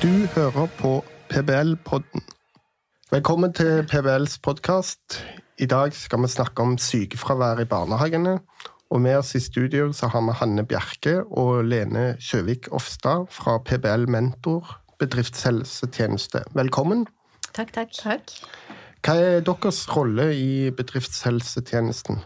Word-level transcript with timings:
Du 0.00 0.26
hører 0.34 0.66
på 0.78 1.04
PBL-podden. 1.28 2.22
Velkommen 3.10 3.52
til 3.52 3.82
PBLs 3.84 4.38
podkast. 4.40 5.18
I 5.58 5.66
dag 5.68 5.92
skal 5.92 6.22
vi 6.22 6.30
snakke 6.32 6.64
om 6.64 6.78
sykefravær 6.80 7.60
i 7.60 7.66
barnehagene. 7.68 8.38
Og 8.90 9.02
med 9.04 9.18
oss 9.18 9.34
i 9.36 9.42
studio 9.44 9.90
så 9.92 10.08
har 10.08 10.24
vi 10.24 10.38
Hanne 10.38 10.64
Bjerke 10.64 11.18
og 11.28 11.68
Lene 11.68 12.14
Kjøvik 12.16 12.70
Ofstad 12.72 13.28
fra 13.28 13.58
PBL 13.60 14.08
Mentor 14.08 14.72
bedriftshelsetjeneste. 15.04 16.46
Velkommen. 16.56 17.04
Takk, 17.52 17.74
takk. 17.76 17.92
takk. 17.92 18.32
Hva 19.04 19.18
er 19.20 19.44
deres 19.44 19.84
rolle 19.92 20.30
i 20.32 20.70
bedriftshelsetjenesten? 20.80 22.24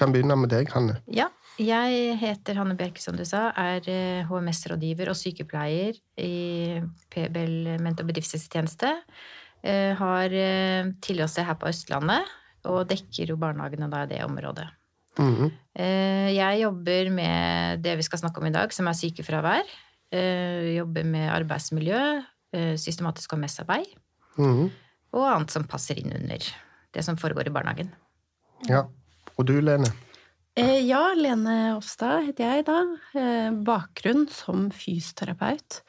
Kan 0.00 0.16
begynne 0.16 0.40
med 0.40 0.48
deg, 0.56 0.72
Hanne. 0.72 1.02
Ja, 1.12 1.28
jeg 1.60 2.16
heter 2.20 2.56
Hanne 2.56 2.76
Bjerke, 2.78 3.02
som 3.02 3.16
du 3.18 3.24
sa, 3.28 3.50
er 3.58 3.84
HMS-rådgiver 4.28 5.10
og 5.12 5.18
sykepleier 5.18 5.98
i 6.20 6.80
PBL 7.12 7.76
Mentor 7.82 8.08
bedriftshelsetjeneste. 8.08 8.92
Eh, 9.62 9.92
har 9.94 10.32
eh, 10.34 10.88
tilholdssted 11.04 11.46
her 11.46 11.58
på 11.60 11.68
Østlandet 11.70 12.30
og 12.66 12.86
dekker 12.90 13.30
jo 13.30 13.38
barnehagene 13.38 13.90
da 13.92 14.02
i 14.02 14.10
det 14.10 14.24
området. 14.24 14.66
Mm 15.18 15.34
-hmm. 15.34 15.50
Jeg 16.32 16.60
jobber 16.60 17.10
med 17.10 17.82
det 17.82 17.96
vi 17.96 18.02
skal 18.02 18.18
snakke 18.18 18.40
om 18.40 18.46
i 18.46 18.50
dag, 18.50 18.72
som 18.72 18.86
er 18.86 18.92
sykefravær. 18.92 19.62
Jobber 20.76 21.04
med 21.04 21.30
arbeidsmiljø, 21.30 22.22
systematisk 22.76 23.32
HMS-arbeid. 23.32 23.86
Mm 24.38 24.54
-hmm. 24.56 24.70
Og 25.12 25.36
annet 25.36 25.50
som 25.50 25.64
passer 25.64 25.98
inn 25.98 26.12
under 26.12 26.38
det 26.94 27.04
som 27.04 27.16
foregår 27.16 27.46
i 27.46 27.50
barnehagen. 27.50 27.90
Ja. 28.68 28.84
Og 29.36 29.46
du, 29.46 29.60
Lene? 29.60 29.90
Eh, 30.54 30.82
ja, 30.84 31.14
Lene 31.16 31.78
Offstad 31.78 32.26
heter 32.26 32.44
jeg 32.44 32.64
da. 32.68 32.80
Eh, 33.16 33.54
bakgrunn 33.64 34.26
som 34.28 34.66
fysioterapeut. 34.76 35.80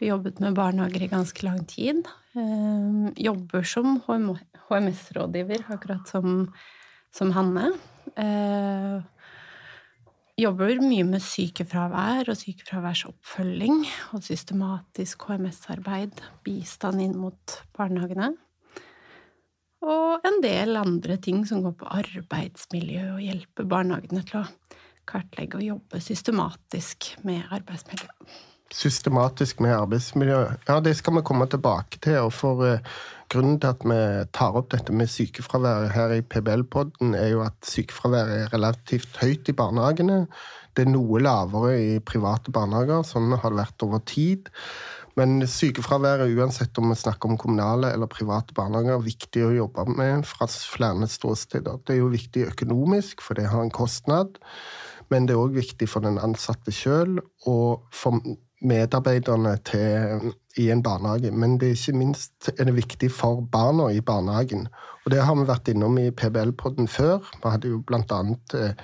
Vi 0.00 0.08
jobbet 0.08 0.40
med 0.42 0.56
barnehager 0.58 1.04
i 1.04 1.10
ganske 1.12 1.46
lang 1.46 1.60
tid. 1.70 2.02
Eh, 2.34 3.12
jobber 3.22 3.62
som 3.62 4.00
HMS-rådgiver, 4.08 5.62
akkurat 5.70 6.10
som, 6.10 6.48
som 7.14 7.30
Hanne. 7.36 7.70
Jobber 10.40 10.82
mye 10.82 11.06
med 11.06 11.22
sykefravær 11.22 12.32
og 12.32 12.38
sykefraværsoppfølging 12.40 13.84
og 14.16 14.26
systematisk 14.26 15.28
HMS-arbeid. 15.28 16.18
Bistand 16.42 17.04
inn 17.04 17.18
mot 17.20 17.60
barnehagene. 17.78 18.32
Og 19.80 20.26
en 20.28 20.42
del 20.44 20.76
andre 20.76 21.16
ting 21.22 21.42
som 21.48 21.62
går 21.64 21.76
på 21.80 21.88
arbeidsmiljø 22.00 23.06
og 23.14 23.24
hjelpe 23.24 23.64
barnehagene 23.68 24.22
til 24.28 24.42
å 24.42 24.46
kartlegge 25.08 25.58
og 25.58 25.66
jobbe 25.66 26.02
systematisk 26.04 27.14
med 27.26 27.48
arbeidsmiljø. 27.50 28.10
Systematisk 28.70 29.62
med 29.64 29.74
arbeidsmiljø. 29.74 30.42
Ja, 30.68 30.76
det 30.84 30.92
skal 31.00 31.16
vi 31.16 31.24
komme 31.26 31.48
tilbake 31.50 31.98
til. 32.04 32.20
og 32.26 32.32
for 32.36 32.62
uh, 32.62 32.92
Grunnen 33.30 33.60
til 33.62 33.70
at 33.70 33.84
vi 33.86 33.96
tar 34.34 34.56
opp 34.58 34.72
dette 34.72 34.90
med 34.90 35.06
sykefravær 35.06 35.92
her 35.94 36.16
i 36.16 36.22
PBL-podden, 36.26 37.12
er 37.14 37.28
jo 37.30 37.44
at 37.44 37.54
sykefraværet 37.62 38.32
er 38.40 38.48
relativt 38.50 39.20
høyt 39.22 39.46
i 39.46 39.54
barnehagene. 39.54 40.24
Det 40.74 40.82
er 40.82 40.90
noe 40.90 41.20
lavere 41.22 41.76
i 41.78 42.00
private 42.02 42.50
barnehager. 42.54 43.04
Sånn 43.06 43.30
har 43.30 43.54
det 43.54 43.60
vært 43.60 43.84
over 43.86 44.02
tid. 44.02 44.50
Men 45.18 45.40
sykefraværet, 45.48 46.36
uansett 46.38 46.78
om 46.78 46.92
vi 46.92 46.98
snakker 46.98 47.30
om 47.30 47.38
kommunale 47.40 47.90
eller 47.94 48.10
private 48.10 48.54
barnehager, 48.54 48.94
er 48.98 49.06
viktig 49.06 49.46
å 49.46 49.54
jobbe 49.56 49.86
med 49.90 50.26
fra 50.28 50.46
flere 50.50 51.08
ståsteder. 51.10 51.80
Det 51.86 51.96
er 51.96 52.02
jo 52.02 52.12
viktig 52.12 52.46
økonomisk, 52.52 53.24
for 53.24 53.38
det 53.38 53.48
har 53.50 53.64
en 53.64 53.74
kostnad. 53.74 54.38
Men 55.10 55.26
det 55.26 55.34
er 55.34 55.42
òg 55.42 55.56
viktig 55.58 55.88
for 55.90 56.06
den 56.06 56.20
ansatte 56.22 56.72
sjøl 56.74 57.18
og 57.50 57.82
for 57.94 58.22
medarbeiderne 58.60 59.56
til, 59.66 60.32
i 60.60 60.68
en 60.70 60.82
barnehage. 60.82 61.30
Men 61.32 61.56
det 61.58 61.70
er 61.70 61.78
ikke 61.78 61.98
minst 61.98 62.50
er 62.56 62.68
det 62.68 62.76
viktig 62.76 63.10
for 63.12 63.40
barna 63.52 63.88
i 63.90 64.02
barnehagen. 64.04 64.68
Og 65.04 65.14
det 65.14 65.22
har 65.24 65.38
vi 65.38 65.48
vært 65.48 65.70
innom 65.72 65.98
i 65.98 66.10
PBL-podden 66.10 66.88
før. 66.88 67.24
Vi 67.40 67.48
hadde 67.48 67.72
jo 67.72 67.82
annet 67.90 68.54
eh, 68.54 68.74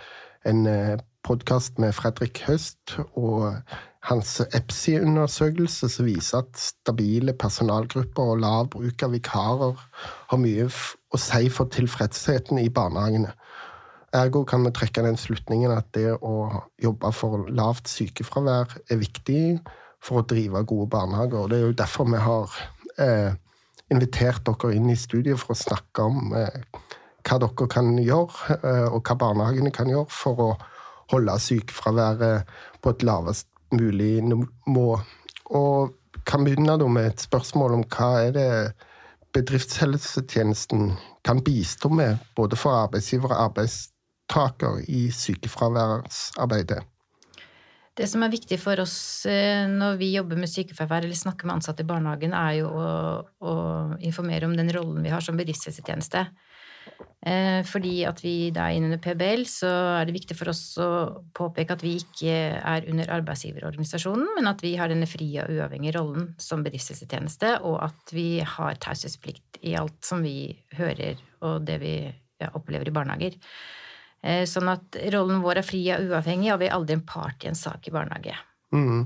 en 0.49 0.67
eh, 0.67 0.97
podkast 1.27 1.79
med 1.83 1.93
Fredrik 1.93 2.41
Høst 2.47 2.97
og 3.19 3.59
hans 4.07 4.37
EPSI-undersøkelse 4.45 5.89
som 5.91 6.07
viser 6.07 6.45
at 6.45 6.61
stabile 6.61 7.35
personalgrupper 7.35 8.33
og 8.35 8.43
lav 8.45 8.69
bruk 8.75 9.03
av 9.03 9.15
vikarer 9.17 9.81
har 10.31 10.41
mye 10.43 10.69
å 10.69 11.21
si 11.21 11.49
for 11.51 11.71
tilfredsheten 11.75 12.61
i 12.63 12.69
barnehagene. 12.71 13.33
Ergo 14.17 14.45
kan 14.49 14.63
vi 14.65 14.73
trekke 14.75 15.03
den 15.05 15.19
slutningen 15.19 15.75
at 15.75 15.89
det 15.97 16.13
å 16.15 16.63
jobbe 16.83 17.11
for 17.13 17.49
lavt 17.51 17.91
sykefravær 17.91 18.77
er 18.87 19.01
viktig 19.01 19.41
for 20.03 20.23
å 20.23 20.29
drive 20.29 20.63
gode 20.69 20.89
barnehager. 20.95 21.43
og 21.43 21.51
Det 21.51 21.59
er 21.59 21.67
jo 21.67 21.81
derfor 21.81 22.07
vi 22.13 22.23
har 22.23 22.55
eh, 23.03 23.33
invitert 23.91 24.47
dere 24.47 24.77
inn 24.77 24.89
i 24.91 24.99
studiet 24.99 25.41
for 25.43 25.57
å 25.57 25.59
snakke 25.59 26.07
om 26.07 26.33
eh, 26.39 26.63
hva 27.27 27.41
dere 27.43 27.69
kan 27.71 27.91
gjøre, 27.99 28.57
eh, 28.63 28.87
og 28.87 29.03
hva 29.03 29.19
barnehagene 29.27 29.75
kan 29.75 29.91
gjøre 29.91 30.09
for 30.15 30.47
å 30.47 30.49
holde 31.11 31.37
sykefraværet 31.43 32.57
på 32.83 32.95
et 32.95 33.05
lavest 33.07 33.51
mulig 33.75 34.23
nivå. 34.25 34.89
Og 35.57 35.95
kan 36.27 36.45
begynne 36.45 36.77
med 36.91 37.13
et 37.13 37.23
spørsmål 37.23 37.79
om 37.79 37.85
hva 37.91 38.11
er 38.27 38.35
det 38.37 38.51
bedriftshelsetjenesten 39.37 40.93
kan 41.27 41.43
bistå 41.45 41.91
med, 41.93 42.19
både 42.37 42.57
for 42.59 42.77
arbeidsgiver 42.87 43.33
og 43.33 43.43
arbeidstaker, 43.51 44.83
i 44.89 45.11
sykefraværsarbeidet? 45.13 46.83
Det 47.97 48.05
som 48.11 48.25
er 48.27 48.33
viktig 48.33 48.59
for 48.61 48.81
oss 48.83 49.25
eh, 49.31 49.65
når 49.71 49.97
vi 49.97 50.11
jobber 50.13 50.37
med 50.37 50.51
sykefravær 50.53 51.07
eller 51.07 51.17
snakker 51.17 51.49
med 51.49 51.57
ansatte 51.57 51.85
i 51.85 51.89
barnehagen, 51.89 52.35
er 52.37 52.59
jo 52.59 52.69
å, 52.69 52.91
å 53.41 53.55
informere 54.05 54.49
om 54.49 54.57
den 54.57 54.69
rollen 54.75 55.01
vi 55.05 55.13
har 55.15 55.25
som 55.25 55.39
bedriftshelsetjeneste. 55.39 56.27
Eh, 57.27 57.65
fordi 57.67 58.05
at 58.07 58.21
vi 58.23 58.53
da 58.55 58.69
er 58.69 58.77
inne 58.77 58.87
under 58.93 59.01
PBL, 59.03 59.43
så 59.51 59.71
er 59.97 60.07
det 60.07 60.15
viktig 60.15 60.37
for 60.39 60.53
oss 60.53 60.63
å 60.79 60.91
påpeke 61.35 61.75
at 61.75 61.83
vi 61.83 61.97
ikke 61.99 62.37
er 62.61 62.87
under 62.93 63.11
arbeidsgiverorganisasjonen, 63.17 64.29
men 64.37 64.47
at 64.47 64.63
vi 64.63 64.77
har 64.79 64.93
denne 64.93 65.09
frie 65.11 65.43
og 65.43 65.51
uavhengige 65.57 65.97
rollen 65.99 66.29
som 66.39 66.63
bedriftshelsetjeneste, 66.63 67.57
og 67.67 67.81
at 67.89 68.15
vi 68.15 68.29
har 68.47 68.79
taushetsplikt 68.85 69.59
i 69.67 69.75
alt 69.81 69.99
som 70.07 70.23
vi 70.23 70.53
hører 70.79 71.19
og 71.43 71.67
det 71.67 71.81
vi 71.83 71.97
ja, 72.07 72.53
opplever 72.55 72.87
i 72.87 72.95
barnehager. 72.95 73.39
Eh, 74.23 74.45
sånn 74.47 74.71
at 74.71 75.03
rollen 75.17 75.43
vår 75.43 75.65
er 75.65 75.67
fri 75.67 75.83
og 75.97 76.13
uavhengig, 76.13 76.53
og 76.55 76.63
vi 76.63 76.71
er 76.71 76.79
aldri 76.79 77.01
en 77.01 77.07
part 77.11 77.43
i 77.43 77.51
en 77.51 77.59
sak 77.59 77.91
i 77.91 77.97
barnehage. 77.97 78.39
Mm. 78.71 79.03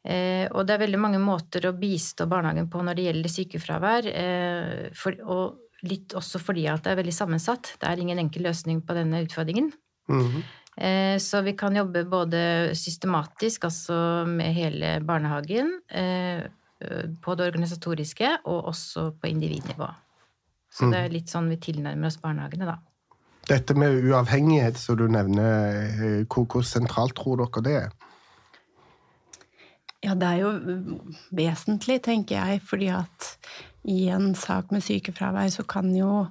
Eh, 0.00 0.46
og 0.48 0.64
det 0.64 0.78
er 0.78 0.86
veldig 0.86 1.00
mange 1.02 1.20
måter 1.20 1.68
å 1.68 1.76
bistå 1.76 2.24
barnehagen 2.30 2.72
på 2.72 2.80
når 2.80 2.96
det 2.96 3.10
gjelder 3.10 3.36
sykefravær. 3.36 4.14
For, 4.96 5.26
og 5.28 5.66
Litt 5.88 6.14
også 6.18 6.40
fordi 6.42 6.66
at 6.68 6.84
det 6.84 6.92
er 6.92 7.00
veldig 7.00 7.14
sammensatt. 7.14 7.74
Det 7.80 7.88
er 7.88 8.00
ingen 8.02 8.20
enkel 8.20 8.44
løsning 8.48 8.82
på 8.84 8.96
denne 8.96 9.22
utfordringen. 9.24 9.72
Mm 10.10 10.26
-hmm. 10.26 10.42
Så 11.18 11.42
vi 11.42 11.52
kan 11.52 11.76
jobbe 11.76 12.04
både 12.04 12.70
systematisk, 12.74 13.64
altså 13.64 14.24
med 14.26 14.54
hele 14.54 15.00
barnehagen, 15.00 15.80
eh, 15.90 16.46
på 17.22 17.34
det 17.34 17.46
organisatoriske, 17.46 18.38
og 18.44 18.64
også 18.64 19.10
på 19.20 19.26
individnivå. 19.26 19.88
Så 20.72 20.90
det 20.90 20.98
er 20.98 21.08
mhm. 21.08 21.12
litt 21.12 21.28
sånn 21.28 21.48
vi 21.50 21.56
tilnærmer 21.56 22.06
oss 22.06 22.20
barnehagene, 22.22 22.66
da. 22.70 22.78
Dette 23.50 23.74
med 23.74 24.04
uavhengighet 24.04 24.78
som 24.78 24.96
du 24.96 25.08
nevner, 25.10 25.88
eh, 25.90 26.24
hvor, 26.30 26.46
hvor 26.46 26.62
sentralt 26.62 27.16
tror 27.18 27.42
dere 27.42 27.64
det 27.66 27.76
er? 27.82 28.09
Ja, 30.04 30.16
det 30.16 30.28
er 30.28 30.38
jo 30.40 30.50
vesentlig, 31.36 31.98
tenker 32.06 32.38
jeg, 32.38 32.62
fordi 32.64 32.88
at 32.94 33.30
i 33.88 34.06
en 34.12 34.32
sak 34.38 34.72
med 34.72 34.84
sykefravær 34.84 35.50
så 35.52 35.64
kan 35.68 35.90
jo 35.96 36.24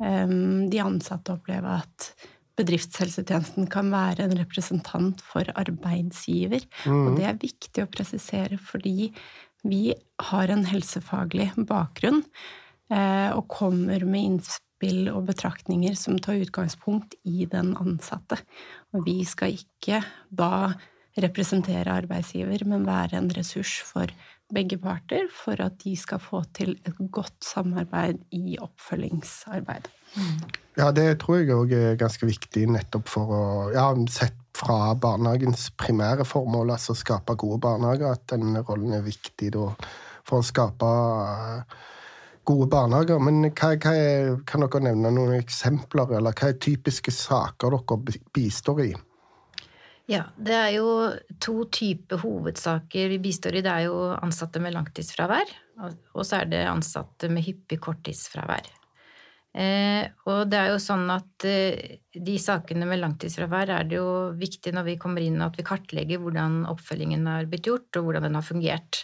um, 0.00 0.66
de 0.72 0.82
ansatte 0.82 1.32
oppleve 1.32 1.78
at 1.80 2.10
bedriftshelsetjenesten 2.56 3.68
kan 3.72 3.90
være 3.92 4.26
en 4.26 4.36
representant 4.38 5.20
for 5.24 5.48
arbeidsgiver. 5.60 6.64
Mm. 6.84 7.02
Og 7.02 7.18
det 7.18 7.26
er 7.28 7.42
viktig 7.42 7.84
å 7.84 7.90
presisere 7.92 8.60
fordi 8.60 9.10
vi 9.66 9.82
har 10.30 10.52
en 10.52 10.64
helsefaglig 10.68 11.50
bakgrunn 11.68 12.22
eh, 12.92 13.30
og 13.32 13.48
kommer 13.52 14.04
med 14.06 14.30
innspill 14.30 15.10
og 15.12 15.26
betraktninger 15.30 15.96
som 15.98 16.20
tar 16.22 16.40
utgangspunkt 16.44 17.16
i 17.28 17.48
den 17.50 17.74
ansatte. 17.80 18.38
Og 18.94 19.04
vi 19.08 19.18
skal 19.28 19.56
ikke 19.58 20.02
da 20.30 20.76
representere 21.22 21.92
arbeidsgiver, 21.92 22.64
men 22.68 22.86
være 22.86 23.16
en 23.20 23.30
ressurs 23.32 23.78
for 23.88 24.10
begge 24.52 24.78
parter 24.78 25.26
for 25.34 25.58
at 25.62 25.78
de 25.82 25.96
skal 25.98 26.20
få 26.22 26.42
til 26.54 26.76
et 26.86 26.98
godt 27.10 27.44
samarbeid 27.44 28.20
i 28.36 28.58
oppfølgingsarbeidet. 28.62 29.90
Mm. 30.14 30.42
Ja, 30.76 30.90
det 30.92 31.06
tror 31.22 31.40
jeg 31.40 31.56
òg 31.56 31.72
er 31.74 31.98
ganske 31.98 32.28
viktig 32.28 32.66
nettopp 32.70 33.08
for 33.10 33.32
å 33.32 33.44
ja, 33.74 33.88
Sett 34.12 34.36
fra 34.56 34.94
barnehagens 34.96 35.70
primære 35.76 36.24
formål, 36.24 36.70
altså 36.76 36.94
skape 36.96 37.34
gode 37.36 37.58
barnehager, 37.64 38.14
at 38.14 38.24
den 38.32 38.56
rollen 38.56 38.94
er 38.96 39.04
viktig 39.04 39.50
da, 39.56 39.66
for 40.26 40.40
å 40.40 40.46
skape 40.46 40.92
eh, 41.26 41.76
gode 42.48 42.68
barnehager. 42.72 43.20
Men 43.20 43.50
hva, 43.50 43.74
hva 43.74 43.92
er, 43.92 44.30
kan 44.48 44.64
dere 44.64 44.84
nevne 44.88 45.12
noen 45.12 45.36
eksempler, 45.40 46.16
eller 46.16 46.36
hva 46.36 46.52
er 46.52 46.62
typiske 46.62 47.12
saker 47.12 47.76
dere 47.76 48.22
bistår 48.36 48.84
i? 48.86 48.90
Ja, 50.06 50.22
det 50.38 50.54
er 50.54 50.72
jo 50.76 50.88
to 51.42 51.64
typer 51.74 52.20
hovedsaker 52.22 53.08
vi 53.10 53.18
bistår 53.22 53.58
i. 53.58 53.62
Det 53.66 53.72
er 53.72 53.86
jo 53.88 53.96
ansatte 54.14 54.62
med 54.62 54.76
langtidsfravær, 54.76 55.50
og 56.14 56.22
så 56.22 56.42
er 56.42 56.50
det 56.52 56.66
ansatte 56.70 57.30
med 57.32 57.42
hyppig 57.46 57.80
korttidsfravær. 57.82 58.68
Eh, 59.56 60.04
og 60.28 60.50
det 60.52 60.58
er 60.60 60.74
jo 60.74 60.80
sånn 60.82 61.08
at 61.08 61.46
eh, 61.48 61.96
de 62.12 62.34
sakene 62.38 62.84
med 62.84 63.00
langtidsfravær 63.00 63.70
er 63.72 63.86
det 63.88 63.96
jo 63.96 64.10
viktig 64.36 64.74
når 64.76 64.84
vi 64.90 64.96
kommer 65.00 65.24
inn 65.24 65.40
at 65.40 65.56
vi 65.56 65.64
kartlegger 65.64 66.20
hvordan 66.20 66.66
oppfølgingen 66.68 67.24
har 67.30 67.48
blitt 67.48 67.70
gjort, 67.70 67.88
og 67.96 68.06
hvordan 68.06 68.28
den 68.28 68.36
har 68.36 68.44
fungert. 68.44 69.00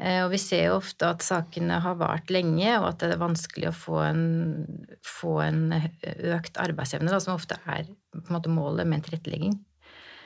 Eh, 0.00 0.22
og 0.24 0.32
vi 0.32 0.40
ser 0.40 0.70
jo 0.70 0.78
ofte 0.80 1.12
at 1.12 1.24
sakene 1.24 1.82
har 1.84 2.00
vart 2.00 2.32
lenge, 2.32 2.72
og 2.80 2.88
at 2.88 3.04
det 3.04 3.12
er 3.14 3.22
vanskelig 3.22 3.68
å 3.68 3.76
få 3.76 4.00
en, 4.08 4.26
få 5.04 5.38
en 5.44 5.62
økt 5.76 6.58
arbeidsevne, 6.66 7.12
da, 7.12 7.20
som 7.20 7.36
ofte 7.36 7.60
er 7.68 7.86
måte 8.32 8.50
målet 8.52 8.88
med 8.88 9.02
en 9.02 9.08
tilrettelegging. 9.10 9.58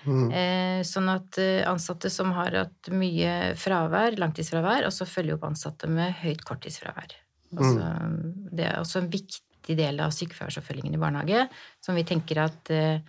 Mm. 0.06 0.31
Eh, 0.32 0.81
sånn 0.87 1.11
at 1.12 1.38
eh, 1.43 1.61
ansatte 1.69 2.11
som 2.12 2.32
har 2.37 2.55
hatt 2.56 2.91
mye 2.94 3.52
fravær, 3.61 4.17
langtidsfravær, 4.20 4.87
også 4.88 5.08
følger 5.08 5.37
opp 5.37 5.47
ansatte 5.50 5.91
med 5.91 6.14
høyt 6.23 6.44
korttidsfravær. 6.49 7.17
Altså, 7.56 7.79
mm. 7.79 8.19
Det 8.56 8.67
er 8.69 8.79
også 8.81 9.02
en 9.02 9.11
viktig 9.12 9.76
del 9.79 10.00
av 10.02 10.14
sykefraværsoppfølgingen 10.14 10.97
i 10.97 11.00
barnehage, 11.02 11.47
som 11.85 11.99
vi 11.99 12.06
tenker 12.08 12.44
at 12.47 12.73
eh, 12.75 13.02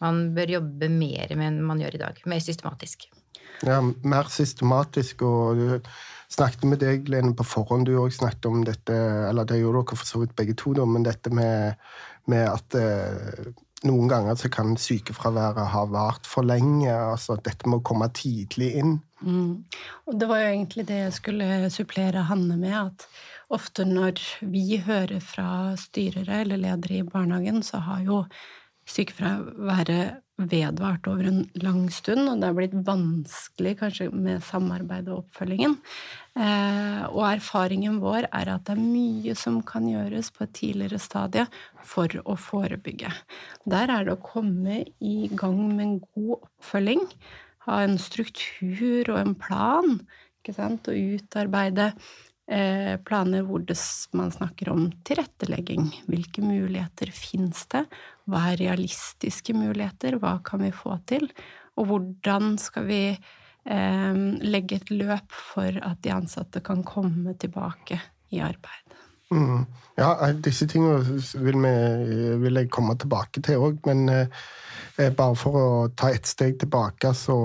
man 0.00 0.30
bør 0.36 0.56
jobbe 0.56 0.88
mer 0.92 1.34
med 1.36 1.50
enn 1.50 1.64
man 1.66 1.82
gjør 1.82 1.98
i 1.98 2.04
dag. 2.06 2.22
Mer 2.30 2.40
systematisk. 2.44 3.10
Ja, 3.66 3.82
mer 3.82 4.30
systematisk. 4.32 5.26
Og 5.26 5.60
du 5.60 5.90
snakket 6.32 6.64
med 6.70 6.80
deg, 6.80 7.10
Lene, 7.12 7.34
på 7.36 7.44
forhånd. 7.44 7.88
Du 7.88 7.98
òg 8.00 8.14
snakket 8.16 8.48
om 8.48 8.62
dette, 8.64 8.96
eller 9.28 9.48
det 9.48 9.60
gjorde 9.60 9.82
dere 9.82 10.00
for 10.00 10.08
så 10.08 10.22
vidt 10.22 10.36
begge 10.38 10.56
to, 10.56 10.72
men 10.88 11.04
dette 11.04 11.32
med, 11.34 11.76
med 12.30 12.46
at 12.48 12.78
noen 13.88 14.10
ganger 14.10 14.36
så 14.36 14.50
kan 14.52 14.74
sykefraværet 14.76 15.70
ha 15.72 15.84
vart 15.88 16.28
for 16.28 16.44
lenge. 16.44 16.90
altså 16.92 17.38
at 17.38 17.44
Dette 17.48 17.68
må 17.70 17.80
komme 17.80 18.10
tidlig 18.12 18.74
inn. 18.80 18.98
Mm. 19.20 19.64
Og 20.06 20.18
Det 20.20 20.28
var 20.28 20.42
jo 20.42 20.52
egentlig 20.52 20.86
det 20.88 20.98
jeg 20.98 21.16
skulle 21.16 21.70
supplere 21.72 22.26
Hanne 22.28 22.56
med. 22.60 22.76
At 22.76 23.06
ofte 23.50 23.84
når 23.88 24.20
vi 24.40 24.82
hører 24.84 25.20
fra 25.20 25.76
styrere 25.80 26.42
eller 26.44 26.60
ledere 26.60 27.00
i 27.00 27.08
barnehagen, 27.08 27.62
så 27.62 27.80
har 27.86 28.04
jo 28.04 28.24
sykefraværet 28.90 30.20
vedvart 30.48 31.06
over 31.10 31.28
en 31.28 31.40
lang 31.60 31.88
stund, 31.92 32.28
og 32.28 32.40
det 32.40 32.48
har 32.48 32.56
blitt 32.56 32.76
vanskelig 32.86 33.74
kanskje 33.80 34.08
med 34.14 34.44
samarbeid 34.46 35.10
og 35.10 35.24
oppfølgingen. 35.24 35.76
Eh, 36.38 37.02
og 37.10 37.24
erfaringen 37.28 37.98
vår 38.02 38.28
er 38.28 38.52
at 38.54 38.64
det 38.68 38.76
er 38.76 38.80
mye 38.80 39.34
som 39.38 39.60
kan 39.66 39.88
gjøres 39.90 40.30
på 40.34 40.46
et 40.46 40.54
tidligere 40.56 41.00
stadie 41.02 41.46
for 41.86 42.14
å 42.24 42.38
forebygge. 42.40 43.12
Der 43.68 43.92
er 43.92 44.06
det 44.06 44.16
å 44.16 44.24
komme 44.24 44.82
i 45.00 45.30
gang 45.34 45.60
med 45.74 45.84
en 45.86 46.00
god 46.14 46.34
oppfølging, 46.40 47.04
ha 47.68 47.82
en 47.84 47.98
struktur 48.00 49.12
og 49.12 49.20
en 49.20 49.36
plan, 49.36 50.00
ikke 50.40 50.56
sant, 50.56 50.88
og 50.88 51.16
utarbeide 51.20 51.90
planer 53.06 53.44
hvor 53.46 53.62
man 54.18 54.32
snakker 54.34 54.72
om 54.72 54.88
tilrettelegging. 55.06 55.84
Hvilke 56.10 56.42
muligheter 56.42 57.12
fins 57.14 57.62
det? 57.70 57.84
Hva 58.26 58.48
er 58.50 58.58
realistiske 58.58 59.54
muligheter? 59.54 60.18
Hva 60.18 60.40
kan 60.42 60.64
vi 60.64 60.72
få 60.74 60.96
til? 61.06 61.28
Og 61.78 61.86
hvordan 61.88 62.56
skal 62.58 62.88
vi 62.88 63.02
eh, 63.14 64.22
legge 64.42 64.80
et 64.80 64.90
løp 64.90 65.30
for 65.54 65.78
at 65.78 66.02
de 66.04 66.14
ansatte 66.14 66.62
kan 66.66 66.82
komme 66.86 67.36
tilbake 67.38 68.00
i 68.34 68.42
arbeid? 68.44 68.98
Mm. 69.30 69.66
Ja, 69.98 70.14
disse 70.42 70.66
tingene 70.66 70.98
vil, 71.04 71.60
vi, 71.62 72.36
vil, 72.42 72.58
jeg 72.58 72.70
komme 72.72 72.96
tilbake 72.98 73.42
til 73.46 73.62
òg, 73.62 73.78
men 73.86 74.08
eh, 74.10 74.40
eh, 74.98 75.12
bare 75.14 75.36
for 75.38 75.60
å 75.60 75.68
ta 75.94 76.10
et 76.10 76.26
steg 76.26 76.58
tilbake, 76.62 77.12
så 77.14 77.36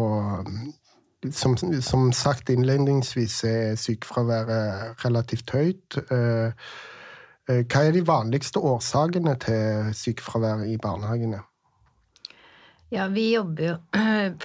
som, 1.31 1.55
som, 1.57 2.09
sagt 2.13 2.49
innledningsvis 2.49 3.43
er 3.47 3.79
sykefraværet 3.79 5.05
relativt 5.05 5.51
høyt. 5.55 5.97
Eh, 6.11 6.51
eh, 7.49 7.61
hva 7.63 7.83
er 7.83 7.95
de 7.95 8.03
vanligste 8.05 8.61
årsakene 8.61 9.35
til 9.43 9.93
sykefravær 9.95 10.65
i 10.69 10.77
barnehagene? 10.81 11.41
Ja, 12.93 13.07
vi 13.11 13.31
jobber 13.33 13.65
jo 13.65 13.75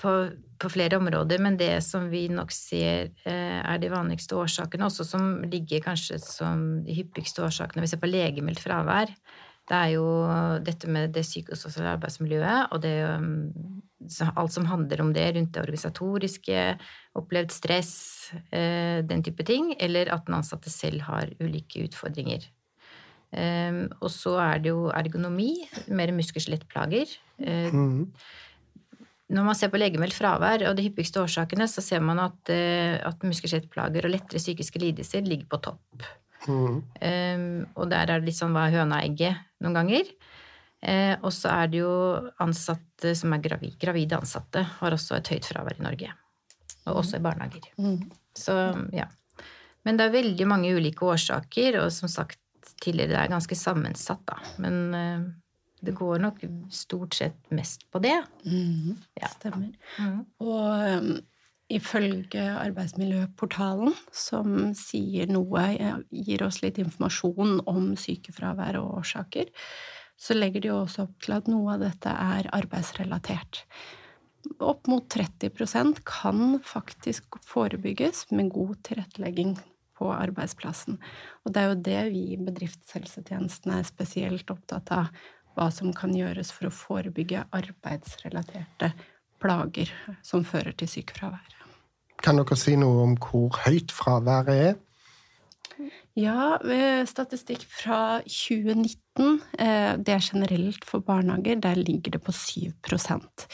på, 0.00 0.14
på, 0.60 0.72
flere 0.72 0.96
områder, 0.96 1.42
men 1.42 1.58
det 1.60 1.74
som 1.84 2.08
vi 2.10 2.24
nok 2.32 2.54
ser 2.54 3.10
eh, 3.28 3.60
er 3.60 3.82
de 3.82 3.92
vanligste 3.92 4.38
årsakene, 4.38 4.88
også 4.88 5.06
som 5.06 5.28
ligger 5.44 5.84
kanskje 5.84 6.18
som 6.24 6.80
de 6.86 6.96
hyppigste 6.96 7.44
årsakene 7.46 7.84
vi 7.84 7.92
ser 7.92 8.00
på 8.02 8.10
legemeldt 8.10 8.62
fravær, 8.64 9.12
det 9.70 9.78
er 9.78 9.92
jo 9.94 10.06
dette 10.66 10.90
med 10.90 11.12
det 11.14 11.22
psykososiale 11.22 11.94
arbeidsmiljøet 11.94 12.74
og 12.74 12.82
det 12.82 12.96
alt 14.34 14.54
som 14.54 14.66
handler 14.66 15.02
om 15.04 15.12
det 15.14 15.26
rundt 15.36 15.52
det 15.54 15.62
organisatoriske, 15.62 16.62
opplevd 17.20 17.52
stress, 17.54 17.94
eh, 18.50 19.04
den 19.06 19.22
type 19.22 19.44
ting, 19.46 19.74
eller 19.78 20.10
at 20.12 20.26
den 20.26 20.38
ansatte 20.40 20.72
selv 20.72 21.04
har 21.06 21.30
ulike 21.40 21.84
utfordringer. 21.84 22.46
Ehm, 23.30 23.84
og 24.00 24.10
så 24.10 24.34
er 24.42 24.62
det 24.62 24.72
jo 24.72 24.88
ergonomi, 24.90 25.52
mer 25.88 26.10
muskel-skjelettplager. 26.16 27.12
Eh, 27.38 27.70
mm. 27.74 28.08
Når 29.30 29.46
man 29.46 29.54
ser 29.54 29.70
på 29.70 29.78
legemeldt 29.78 30.16
fravær 30.16 30.64
og 30.66 30.74
de 30.76 30.88
hyppigste 30.88 31.22
årsakene, 31.22 31.68
så 31.70 31.84
ser 31.84 32.02
man 32.02 32.18
at, 32.18 32.50
eh, 32.50 32.98
at 32.98 33.22
muskel-skjelettplager 33.22 34.08
og 34.08 34.16
lettere 34.16 34.42
psykiske 34.42 34.82
lidelser 34.82 35.22
ligger 35.22 35.46
på 35.46 35.62
topp. 35.68 36.08
Mm. 36.48 36.80
Um, 36.80 37.46
og 37.76 37.90
der 37.92 38.08
er 38.08 38.20
det 38.20 38.30
litt 38.30 38.38
sånn 38.38 38.54
hva 38.56 38.68
er 38.68 38.80
høna 38.80 39.00
og 39.00 39.08
egget 39.08 39.42
noen 39.60 39.76
ganger. 39.76 40.12
Eh, 40.80 41.12
og 41.20 41.32
så 41.36 41.50
er 41.52 41.68
det 41.68 41.82
jo 41.82 41.92
ansatte 42.40 43.12
som 43.18 43.34
er 43.36 43.42
gravid, 43.44 43.74
gravide 43.80 44.16
ansatte, 44.16 44.62
har 44.78 44.96
også 44.96 45.18
et 45.18 45.28
høyt 45.34 45.48
fravær 45.50 45.76
i 45.76 45.84
Norge. 45.84 46.12
Og 46.88 47.02
også 47.02 47.18
i 47.18 47.24
barnehager. 47.24 47.66
Mm. 47.76 48.06
Så 48.36 48.54
ja. 48.96 49.10
Men 49.84 49.98
det 49.98 50.06
er 50.06 50.16
veldig 50.16 50.46
mange 50.48 50.72
ulike 50.76 51.04
årsaker, 51.08 51.80
og 51.82 51.92
som 51.92 52.08
sagt 52.12 52.40
tidligere, 52.80 53.12
det 53.12 53.20
er 53.20 53.32
ganske 53.32 53.56
sammensatt, 53.56 54.24
da. 54.28 54.38
Men 54.60 54.80
eh, 54.96 55.28
det 55.84 55.94
går 55.96 56.20
nok 56.20 56.42
stort 56.72 57.16
sett 57.16 57.52
mest 57.56 57.86
på 57.92 58.00
det. 58.04 58.16
Mm. 58.44 58.96
Ja. 59.20 59.30
Stemmer. 59.32 59.70
Mm. 59.98 60.18
Og 60.44 61.00
um, 61.00 61.12
ifølge 61.70 62.42
Arbeidsmiljøportalen, 62.58 63.94
som 64.12 64.74
sier 64.78 65.30
noe, 65.30 65.64
gir 66.10 66.44
oss 66.46 66.60
litt 66.64 66.80
informasjon 66.82 67.62
om 67.70 67.94
sykefravær 67.98 68.80
og 68.80 69.00
årsaker, 69.00 69.50
så 70.20 70.36
legger 70.36 70.64
de 70.64 70.72
også 70.74 71.06
opp 71.06 71.16
til 71.24 71.38
at 71.38 71.48
noe 71.48 71.76
av 71.76 71.84
dette 71.84 72.12
er 72.12 72.50
arbeidsrelatert. 72.56 73.62
Opp 74.60 74.88
mot 74.88 75.04
30% 75.12 76.00
kan 76.08 76.58
faktisk 76.64 77.40
forebygges 77.46 78.26
med 78.32 78.50
god 78.52 78.76
tilrettelegging 78.88 79.54
på 80.00 80.08
arbeidsplassen. 80.12 80.98
Og 81.44 81.54
det 81.54 81.62
er 81.62 81.70
jo 81.70 81.82
det 81.88 82.00
vi 82.14 82.24
i 82.34 82.40
bedriftshelsetjenesten 82.40 83.76
er 83.76 83.88
spesielt 83.88 84.52
opptatt 84.52 84.92
av. 84.96 85.12
Hva 85.56 85.66
som 85.74 85.92
kan 85.96 86.14
gjøres 86.16 86.52
for 86.54 86.68
å 86.68 86.74
forebygge 86.74 87.42
arbeidsrelaterte 87.56 88.92
plager 89.42 89.90
som 90.24 90.44
fører 90.46 90.76
til 90.78 90.88
sykefravær. 90.88 91.59
Kan 92.20 92.40
dere 92.40 92.56
si 92.58 92.76
noe 92.76 93.04
om 93.06 93.16
hvor 93.20 93.56
høyt 93.64 93.92
fraværet 93.94 94.54
er? 94.68 94.78
Ja, 96.18 96.58
statistikk 97.08 97.62
fra 97.70 98.20
2019, 98.26 99.38
eh, 99.62 99.92
det 99.96 100.12
er 100.12 100.24
generelt 100.24 100.84
for 100.84 101.00
barnehager, 101.06 101.60
der 101.62 101.78
ligger 101.78 102.16
det 102.16 102.22
på 102.26 102.32
7% 102.34 103.46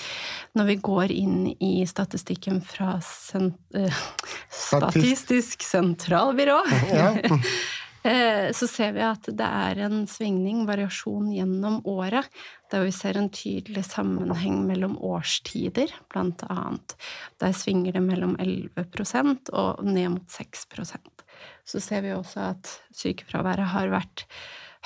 Når 0.56 0.64
vi 0.64 0.76
går 0.76 1.12
inn 1.12 1.52
i 1.61 1.85
statistikken 1.87 2.62
fra 2.64 2.96
eh, 2.96 4.02
Statistisk 4.50 5.62
sentralbyrå, 5.62 6.58
ja. 6.90 7.12
Eh, 8.06 8.52
så 8.52 8.66
ser 8.70 8.92
vi 8.94 9.02
at 9.02 9.26
det 9.34 9.46
er 9.46 9.80
en 9.82 10.04
svingning, 10.06 10.60
variasjon, 10.68 11.32
gjennom 11.34 11.80
året, 11.90 12.28
der 12.70 12.84
vi 12.86 12.92
ser 12.94 13.18
en 13.18 13.32
tydelig 13.34 13.82
sammenheng 13.88 14.60
mellom 14.68 14.94
årstider, 15.02 15.90
blant 16.12 16.44
annet. 16.46 16.94
Der 17.42 17.56
svinger 17.56 17.96
det 17.96 18.04
mellom 18.06 18.36
11% 18.38 19.50
og 19.50 19.82
ned 19.82 20.12
mot 20.14 20.30
6% 20.30 21.26
Så 21.66 21.82
ser 21.82 22.06
vi 22.06 22.14
også 22.14 22.46
at 22.52 22.70
sykefraværet 22.94 23.75
har 23.75 23.90
vært 23.90 24.26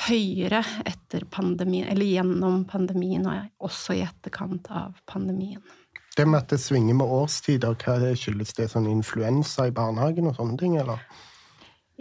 høyere 0.09 0.65
etter 0.89 1.29
pandemien, 1.29 1.91
eller 1.93 2.09
gjennom 2.09 2.65
pandemien, 2.65 3.27
og 3.29 3.69
også 3.69 3.99
i 3.99 4.05
etterkant 4.07 4.71
av 4.73 4.97
pandemien. 5.05 5.61
Det 6.17 6.25
med 6.25 6.41
at 6.41 6.55
det 6.55 6.62
svinger 6.62 6.97
med 6.97 7.12
årstider, 7.21 7.77
hva 7.77 8.15
skyldes 8.17 8.57
det? 8.57 8.73
Sånn 8.73 8.89
influensa 8.89 9.69
i 9.69 9.77
barnehagen 9.77 10.33
og 10.33 10.41
sånne 10.41 10.57
ting, 10.57 10.81
eller? 10.81 11.05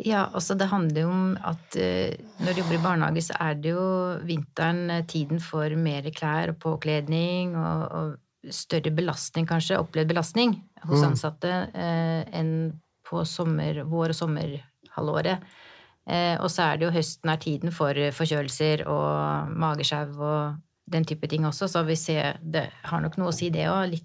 Ja, 0.06 0.30
altså 0.34 0.56
det 0.56 0.70
handler 0.72 1.02
jo 1.04 1.12
om 1.12 1.30
at 1.50 1.76
uh, 1.76 2.14
når 2.40 2.56
du 2.56 2.62
jobber 2.62 2.78
i 2.78 2.84
barnehage, 2.84 3.24
så 3.28 3.36
er 3.44 3.58
det 3.60 3.74
jo 3.74 3.86
vinteren 4.28 4.86
uh, 4.94 5.06
tiden 5.08 5.42
for 5.44 5.76
mer 5.76 6.08
klær 6.16 6.54
og 6.54 6.60
påkledning 6.64 7.56
og, 7.60 7.82
og 8.00 8.54
større 8.56 8.94
belastning, 8.96 9.48
kanskje, 9.50 9.80
opplevd 9.82 10.14
belastning 10.14 10.56
hos 10.86 11.02
mm. 11.02 11.08
ansatte 11.10 11.56
uh, 11.74 12.22
enn 12.32 12.54
på 13.10 13.26
sommer, 13.28 13.82
vår- 13.90 14.14
og 14.14 14.16
sommerhalvåret. 14.20 15.42
og 16.40 16.50
så 16.50 16.62
er 16.62 16.78
det 16.78 16.86
jo 16.86 16.92
høsten 16.94 17.30
er 17.30 17.40
tiden 17.42 17.72
for 17.74 17.98
forkjølelser 18.14 18.84
og 18.86 19.50
mageskjev 19.58 20.14
og 20.22 20.60
den 20.94 21.06
type 21.10 21.28
ting 21.28 21.46
også, 21.46 21.68
så 21.68 21.84
vi 21.84 21.96
ser 21.98 22.38
Det 22.42 22.68
har 22.84 23.02
nok 23.02 23.18
noe 23.18 23.32
å 23.32 23.36
si, 23.36 23.50
det 23.50 23.66
òg. 23.70 23.98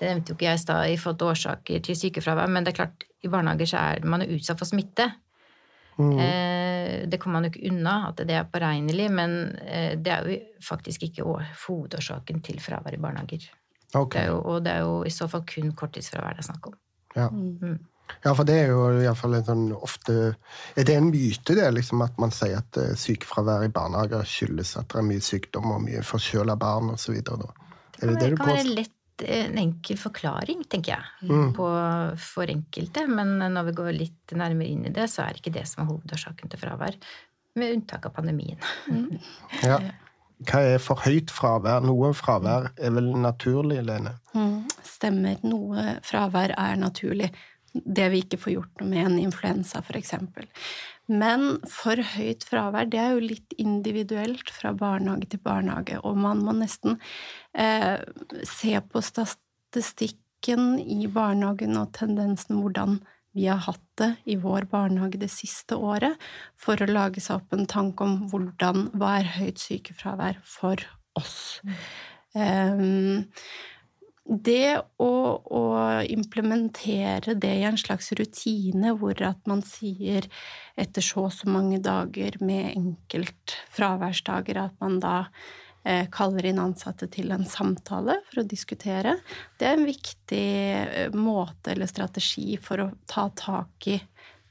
Det 0.00 0.08
nevnte 0.08 0.32
jo 0.32 0.38
ikke 0.38 0.48
jeg 0.48 0.56
i 0.56 0.62
stad 0.62 0.90
i 0.90 0.96
forhold 0.96 1.18
til 1.20 1.30
årsaker 1.34 1.82
til 1.84 1.98
sykefravær, 1.98 2.48
men 2.48 2.64
det 2.64 2.72
er 2.72 2.78
klart, 2.78 3.04
i 3.20 3.28
barnehager 3.28 3.68
så 3.68 3.82
er 3.90 4.06
man 4.08 4.24
jo 4.24 4.38
utsatt 4.38 4.60
for 4.60 4.68
smitte. 4.68 5.10
Mm. 6.00 6.18
Eh, 6.24 7.08
det 7.12 7.20
kommer 7.20 7.40
man 7.40 7.46
jo 7.46 7.52
ikke 7.52 7.68
unna, 7.68 7.96
at 8.08 8.22
det 8.24 8.36
er 8.38 8.48
påregnelig, 8.48 9.10
men 9.12 9.36
eh, 9.60 9.98
det 10.00 10.14
er 10.14 10.28
jo 10.28 10.38
faktisk 10.64 11.04
ikke 11.10 11.26
hovedårsaken 11.66 12.40
til 12.46 12.60
fravær 12.64 12.96
i 12.96 13.02
barnehager. 13.02 13.44
Okay. 13.92 14.22
Det 14.22 14.28
jo, 14.30 14.40
og 14.40 14.64
det 14.64 14.72
er 14.72 14.86
jo 14.86 15.00
i 15.04 15.12
så 15.12 15.28
fall 15.28 15.42
kun 15.48 15.72
korttidsfravær 15.76 16.38
det 16.38 16.44
er 16.44 16.48
snakk 16.48 16.70
om. 16.70 16.76
Ja. 17.16 17.26
Mm. 17.28 17.76
ja. 18.24 18.32
for 18.32 18.46
det 18.46 18.56
er 18.62 18.68
jo 18.70 18.84
iallfall 19.02 19.34
en 19.34 19.48
sånn 19.48 19.64
ofte 19.74 20.14
Er 20.78 20.86
det 20.86 20.94
en 20.94 21.08
myte, 21.10 21.56
det, 21.58 21.66
liksom, 21.74 22.04
at 22.06 22.20
man 22.22 22.30
sier 22.30 22.60
at 22.62 22.78
uh, 22.78 22.92
sykefravær 22.94 23.66
i 23.66 23.72
barnehager 23.74 24.22
skyldes 24.24 24.76
at 24.78 24.88
det 24.94 25.02
er 25.02 25.08
mye 25.10 25.24
sykdom 25.26 25.74
og 25.74 25.82
mye 25.88 26.04
forkjøla 26.06 26.56
barn 26.56 26.94
osv.? 26.94 27.18
Det 27.18 27.26
kan, 27.26 28.14
det, 28.14 28.14
det 28.22 28.32
kan 28.38 28.54
være 28.54 28.78
lett 28.78 28.96
en 29.26 29.58
enkel 29.60 29.98
forklaring, 30.00 30.62
tenker 30.70 30.96
jeg, 30.96 31.30
mm. 31.30 31.48
på, 31.56 31.70
for 32.24 32.52
enkelte. 32.52 33.06
Men 33.10 33.36
når 33.54 33.70
vi 33.70 33.74
går 33.80 33.90
litt 33.96 34.36
nærmere 34.36 34.70
inn 34.70 34.86
i 34.88 34.94
det, 34.94 35.08
så 35.12 35.24
er 35.24 35.34
det 35.34 35.42
ikke 35.42 35.56
det 35.58 35.66
som 35.70 35.84
er 35.84 35.90
hovedårsaken 35.90 36.52
til 36.52 36.62
fravær. 36.62 36.96
Med 37.58 37.74
unntak 37.74 38.06
av 38.06 38.14
pandemien. 38.14 38.60
Mm. 38.88 39.18
Ja 39.66 39.80
hva 40.48 40.60
er 40.64 40.80
for 40.80 41.00
høyt 41.04 41.32
fravær? 41.32 41.82
Noe 41.84 42.12
fravær 42.16 42.70
er 42.80 42.92
vel 42.96 43.10
naturlig, 43.20 43.82
Lene? 43.84 44.14
Mm, 44.32 44.62
stemmer. 44.86 45.40
Noe 45.44 45.98
fravær 46.06 46.54
er 46.56 46.78
naturlig. 46.80 47.30
Det 47.70 48.08
vi 48.10 48.22
ikke 48.24 48.40
får 48.40 48.54
gjort 48.54 48.80
noe 48.80 48.90
med 48.90 49.04
en 49.04 49.18
influensa, 49.20 49.82
f.eks. 49.84 50.16
Men 51.10 51.58
for 51.66 51.98
høyt 52.14 52.44
fravær, 52.46 52.86
det 52.90 53.00
er 53.02 53.14
jo 53.16 53.28
litt 53.32 53.54
individuelt 53.58 54.50
fra 54.54 54.70
barnehage 54.78 55.32
til 55.32 55.42
barnehage, 55.42 55.98
og 56.06 56.18
man 56.22 56.42
må 56.46 56.54
nesten 56.54 57.00
eh, 57.58 57.98
se 58.46 58.76
på 58.92 59.02
statistikken 59.02 60.76
i 60.78 61.08
barnehagen 61.10 61.74
og 61.80 61.90
tendensen 61.98 62.62
hvordan 62.62 63.00
vi 63.34 63.46
har 63.46 63.60
hatt 63.62 63.82
det 63.98 64.10
i 64.30 64.36
vår 64.42 64.66
barnehage 64.70 65.18
det 65.22 65.30
siste 65.30 65.78
året, 65.78 66.18
for 66.58 66.78
å 66.78 66.90
lage 66.90 67.22
seg 67.22 67.38
opp 67.38 67.54
en 67.54 67.68
tanke 67.70 68.06
om 68.06 68.16
hvordan, 68.30 68.88
hva 68.98 69.18
er 69.20 69.34
høyt 69.36 69.62
sykefravær 69.62 70.40
for 70.46 70.82
oss. 71.18 71.60
Um, 72.34 73.26
det 74.30 74.78
å, 75.02 75.12
å, 75.42 75.62
implementere 76.06 77.34
det 77.34 77.54
i 77.60 77.64
en 77.66 77.78
slags 77.80 78.12
rutine 78.18 78.94
hvor 79.00 79.18
at 79.26 79.42
man 79.50 79.64
sier 79.66 80.28
etter 80.78 81.02
så 81.02 81.26
og 81.26 81.34
så 81.34 81.50
mange 81.50 81.80
dager 81.82 82.38
med 82.44 82.70
enkelt 82.76 83.56
fraværsdager 83.74 84.62
at 84.68 84.78
man 84.82 85.00
da 85.02 85.16
Eh, 85.84 86.06
kaller 86.12 86.44
inn 86.44 86.58
ansatte 86.60 87.06
til 87.08 87.30
en 87.32 87.46
samtale 87.48 88.18
for 88.28 88.42
å 88.42 88.48
diskutere. 88.48 89.14
Det 89.56 89.64
er 89.64 89.78
en 89.78 89.86
viktig 89.88 90.48
eh, 90.76 91.14
måte 91.16 91.72
eller 91.72 91.88
strategi 91.88 92.58
for 92.60 92.84
å 92.84 92.90
ta 93.08 93.30
tak 93.32 93.88
i 93.88 93.96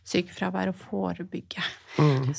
sykefravær 0.09 0.71
og 0.71 0.79
forebygge. 0.87 1.67
Mm. 2.01 2.31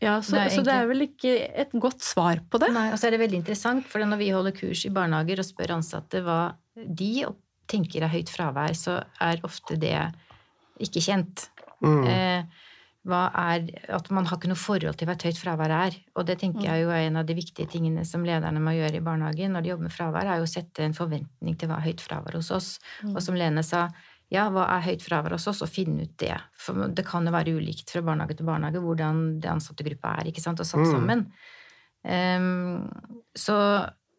Ja, 0.00 0.16
så 0.24 0.32
det, 0.32 0.46
egentlig... 0.46 0.56
så 0.56 0.64
det, 0.64 0.74
er 0.74 0.88
vel 0.88 1.04
ikke 1.04 1.34
et 1.64 1.76
godt 1.76 2.04
svar 2.04 2.40
på 2.48 2.60
det. 2.62 2.70
Nei, 2.72 2.86
og 2.94 2.98
så 3.00 3.08
er 3.08 3.14
det 3.14 3.20
veldig 3.20 3.40
interessant, 3.42 3.86
for 3.90 4.00
når 4.00 4.20
vi 4.22 4.32
holder 4.32 4.56
kurs 4.56 4.86
i 4.88 4.92
barnehager 4.96 5.42
og 5.42 5.48
spør 5.48 5.76
ansatte 5.76 6.22
hva 6.24 6.40
de 6.74 7.12
tenker 7.70 8.06
er 8.06 8.12
høyt 8.12 8.32
fravær, 8.32 8.74
så 8.78 8.96
er 9.22 9.44
ofte 9.46 9.76
det 9.80 9.94
ikke 10.80 11.04
kjent. 11.04 11.50
Mm. 11.84 12.04
Eh, 12.08 12.66
er, 13.10 13.62
at 13.96 14.10
man 14.12 14.26
har 14.28 14.36
ikke 14.36 14.50
noe 14.50 14.60
forhold 14.60 14.98
til 15.00 15.08
hva 15.08 15.16
et 15.16 15.24
høyt 15.28 15.40
fravær 15.40 15.72
er. 15.72 15.96
Og 16.16 16.26
det 16.28 16.38
tenker 16.42 16.66
jeg 16.66 16.84
jo 16.84 16.92
er 16.92 17.06
en 17.06 17.20
av 17.20 17.28
de 17.28 17.36
viktige 17.36 17.68
tingene 17.70 18.04
som 18.08 18.24
lederne 18.26 18.60
må 18.60 18.74
gjøre 18.76 19.00
i 19.00 19.04
barnehagen 19.04 19.56
når 19.56 19.64
de 19.64 19.72
jobber 19.72 19.88
med 19.88 19.94
fravær, 19.94 20.28
er 20.28 20.40
jo 20.40 20.48
å 20.48 20.52
sette 20.52 20.84
en 20.84 20.96
forventning 20.96 21.56
til 21.60 21.70
hva 21.70 21.80
høyt 21.84 22.04
fravær 22.04 22.36
hos 22.36 22.50
oss. 22.56 22.70
Mm. 23.04 23.14
Og 23.14 23.22
som 23.24 23.38
Lene 23.40 23.64
sa, 23.66 23.86
ja, 24.30 24.46
hva 24.54 24.66
er 24.76 24.84
høyt 24.86 25.02
fravær 25.02 25.34
hos 25.34 25.48
oss, 25.50 25.62
og 25.64 25.70
finne 25.70 26.06
ut 26.06 26.16
det. 26.22 26.36
For 26.60 26.90
det 26.94 27.04
kan 27.06 27.26
jo 27.26 27.34
være 27.34 27.56
ulikt 27.58 27.90
fra 27.90 28.02
barnehage 28.06 28.38
til 28.38 28.46
barnehage 28.46 28.82
hvordan 28.84 29.24
det 29.42 29.50
ansatte 29.50 29.86
gruppa 29.86 30.14
er, 30.20 30.30
ikke 30.30 30.44
sant, 30.44 30.62
og 30.62 30.68
satt 30.68 30.86
mm. 30.86 30.92
sammen. 30.92 31.24
Um, 32.06 32.86
så, 33.36 33.56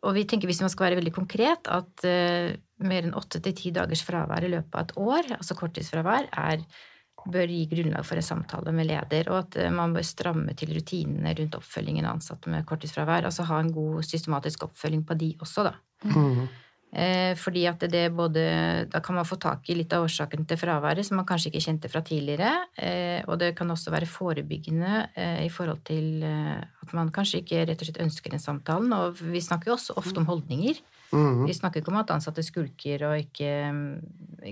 og 0.03 0.15
vi 0.17 0.25
tenker, 0.27 0.51
hvis 0.51 0.61
man 0.61 0.71
skal 0.73 0.89
være 0.89 0.99
veldig 0.99 1.15
konkret, 1.15 1.71
at 1.71 2.05
uh, 2.05 2.51
mer 2.83 3.07
enn 3.07 3.15
åtte 3.17 3.39
til 3.43 3.55
ti 3.55 3.71
dagers 3.75 4.03
fravær 4.05 4.45
i 4.45 4.51
løpet 4.51 4.75
av 4.75 4.83
et 4.83 4.95
år, 4.99 5.35
altså 5.39 5.57
korttidsfravær, 5.59 6.31
er 6.31 6.65
bør 7.21 7.51
gi 7.53 7.67
grunnlag 7.69 8.01
for 8.01 8.17
en 8.17 8.25
samtale 8.25 8.71
med 8.73 8.87
leder, 8.89 9.27
og 9.29 9.43
at 9.43 9.59
uh, 9.61 9.69
man 9.71 9.95
bør 9.95 10.03
stramme 10.05 10.57
til 10.57 10.73
rutinene 10.75 11.31
rundt 11.37 11.55
oppfølgingen 11.55 12.09
av 12.09 12.17
ansatte 12.17 12.51
med 12.51 12.67
korttidsfravær. 12.67 13.29
Altså 13.29 13.47
ha 13.47 13.61
en 13.63 13.71
god 13.71 14.03
systematisk 14.09 14.67
oppfølging 14.67 15.05
på 15.07 15.15
de 15.21 15.31
også, 15.39 15.69
da. 15.69 15.77
Mm. 16.03 16.49
Eh, 16.91 17.37
fordi 17.39 17.61
at 17.69 17.79
det 17.87 18.09
både 18.11 18.41
Da 18.91 18.99
kan 18.99 19.15
man 19.15 19.23
få 19.23 19.37
tak 19.39 19.69
i 19.69 19.77
litt 19.77 19.93
av 19.95 20.03
årsaken 20.03 20.43
til 20.43 20.59
fraværet 20.59 21.07
som 21.07 21.15
man 21.15 21.25
kanskje 21.25 21.47
ikke 21.47 21.63
kjente 21.63 21.91
fra 21.91 22.01
tidligere. 22.03 22.51
Eh, 22.75 23.23
og 23.27 23.39
det 23.39 23.53
kan 23.55 23.71
også 23.71 23.93
være 23.93 24.09
forebyggende 24.11 25.07
eh, 25.15 25.45
i 25.45 25.49
forhold 25.49 25.85
til 25.87 26.23
at 26.23 26.93
man 26.93 27.11
kanskje 27.11 27.41
ikke 27.41 27.65
rett 27.69 27.79
og 27.79 27.87
slett 27.87 28.03
ønsker 28.03 28.33
en 28.33 28.43
samtale. 28.43 29.03
Og 29.05 29.21
vi 29.21 29.39
snakker 29.39 29.71
jo 29.71 29.77
også 29.77 29.95
ofte 29.95 30.19
om 30.19 30.27
holdninger. 30.27 30.81
Mm. 31.11 31.45
Vi 31.47 31.53
snakker 31.53 31.81
ikke 31.81 31.91
om 31.91 32.01
at 32.01 32.11
ansatte 32.11 32.43
skulker 32.43 33.03
og 33.07 33.19
ikke, 33.19 33.51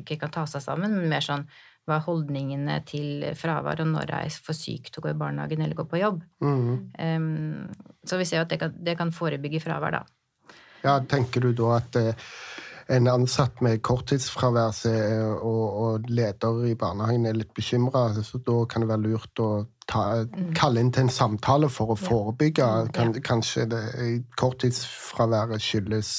ikke 0.02 0.20
kan 0.20 0.32
ta 0.32 0.46
seg 0.48 0.64
sammen, 0.64 0.96
men 0.96 1.12
mer 1.12 1.24
sånn 1.24 1.48
hva 1.90 1.98
er 1.98 2.06
holdningene 2.06 2.78
til 2.88 3.26
fravær, 3.38 3.82
og 3.82 3.90
når 3.96 4.14
jeg 4.14 4.30
er 4.30 4.40
for 4.46 4.58
syk 4.58 4.92
til 4.92 5.02
å 5.02 5.06
gå 5.08 5.14
i 5.14 5.20
barnehagen 5.20 5.64
eller 5.66 5.78
gå 5.78 5.88
på 5.90 6.02
jobb. 6.02 6.22
Mm. 6.44 6.70
Um, 7.02 7.96
så 8.06 8.20
vi 8.20 8.28
ser 8.30 8.44
at 8.44 8.52
det 8.52 8.60
kan, 8.62 8.76
det 8.78 8.96
kan, 9.00 9.14
forebygge 9.16 9.64
fravær, 9.64 9.98
da. 9.98 10.04
Ja, 10.84 11.00
tenker 11.10 11.44
du 11.44 11.52
da 11.58 11.76
at 11.78 11.98
eh, 12.00 12.30
en 12.90 13.08
ansatt 13.08 13.62
med 13.62 13.82
korttidsfravær 13.86 14.74
og, 15.46 15.66
og, 15.82 16.08
leder 16.10 16.64
i 16.66 16.76
barnehagen 16.80 17.28
er 17.30 17.38
litt 17.38 17.54
bekymra, 17.54 18.08
så 18.26 18.42
da 18.46 18.64
kan 18.70 18.82
det 18.84 18.90
være 18.90 19.04
lurt 19.06 19.44
å 19.44 19.50
ta, 19.90 20.24
mm. 20.26 20.54
kalle 20.58 20.82
inn 20.82 20.90
til 20.96 21.06
en 21.06 21.14
samtale 21.14 21.70
for 21.70 21.94
å 21.94 22.00
forebygge? 22.00 22.66
Mm, 22.66 22.90
kan. 22.96 23.14
Kanskje 23.26 23.68
det, 23.70 23.84
korttidsfraværet 24.42 25.62
skyldes 25.62 26.16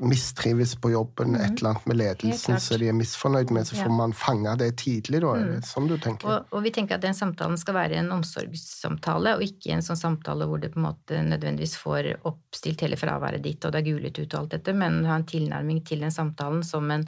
mistrives 0.00 0.74
på 0.80 0.90
jobben, 0.90 1.34
et 1.34 1.40
mhm. 1.40 1.56
eller 1.56 1.70
annet 1.70 1.86
med 1.86 1.98
ledelsen 2.00 2.60
som 2.60 2.78
de 2.80 2.88
er 2.88 2.96
misfornøyd 2.96 3.52
med, 3.54 3.66
så 3.68 3.76
får 3.76 3.90
ja. 3.90 3.96
man 4.00 4.14
fange 4.16 4.54
det 4.60 4.70
tidlig, 4.80 5.20
da? 5.24 5.34
Mm. 5.36 5.58
sånn 5.66 5.88
du 5.90 5.96
tenker? 6.00 6.30
Og, 6.30 6.54
og, 6.54 6.62
vi 6.64 6.72
tenker 6.74 6.96
at 6.96 7.04
den 7.04 7.16
samtalen 7.16 7.58
skal 7.60 7.76
være 7.76 7.98
en 8.00 8.12
omsorgssamtale, 8.16 9.36
og 9.36 9.44
ikke 9.46 9.74
en 9.76 9.84
sånn 9.84 10.00
samtale 10.00 10.48
hvor 10.48 10.62
det 10.62 10.72
på 10.74 10.80
en 10.80 10.88
måte 10.88 11.20
nødvendigvis 11.26 11.76
får 11.80 12.12
oppstilt 12.28 12.86
hele 12.86 13.00
fraværet 13.00 13.44
ditt, 13.44 13.64
og 13.64 13.74
det 13.74 13.82
er 13.82 13.90
gulet 13.90 14.22
ut 14.22 14.30
og 14.30 14.40
alt 14.42 14.56
dette, 14.56 14.76
men 14.76 15.02
ha 15.08 15.20
en 15.20 15.28
tilnærming 15.28 15.84
til 15.86 16.06
den 16.06 16.14
samtalen 16.14 16.64
som 16.66 16.88
en 16.94 17.06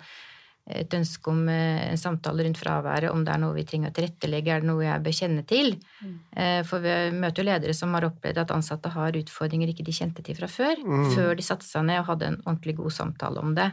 et 0.71 0.95
ønske 0.95 1.31
om 1.31 1.41
eh, 1.51 1.89
en 1.91 1.99
samtale 1.99 2.45
rundt 2.47 2.61
fraværet, 2.61 3.11
om 3.11 3.25
det 3.27 3.33
er 3.35 3.41
noe 3.43 3.57
vi 3.57 3.65
trenger 3.67 3.91
å 3.91 3.97
tilrettelegge, 3.97 4.53
er 4.55 4.63
det 4.63 4.69
noe 4.69 4.85
jeg 4.85 5.03
bør 5.03 5.17
kjenne 5.17 5.43
til? 5.49 5.75
Mm. 5.99 6.15
Eh, 6.39 6.61
for 6.69 6.85
vi 6.85 6.95
møter 7.17 7.43
jo 7.43 7.47
ledere 7.49 7.75
som 7.75 7.95
har 7.97 8.07
opplevd 8.07 8.39
at 8.45 8.55
ansatte 8.55 8.93
har 8.95 9.19
utfordringer 9.19 9.73
ikke 9.73 9.87
de 9.87 9.97
kjente 9.97 10.23
til 10.23 10.39
fra 10.39 10.49
før, 10.51 10.79
mm. 10.79 11.09
før 11.17 11.35
de 11.39 11.47
satte 11.47 11.67
seg 11.67 11.89
ned 11.89 12.03
og 12.05 12.13
hadde 12.13 12.31
en 12.31 12.41
ordentlig 12.45 12.77
god 12.79 12.95
samtale 12.95 13.43
om 13.43 13.57
det. 13.59 13.73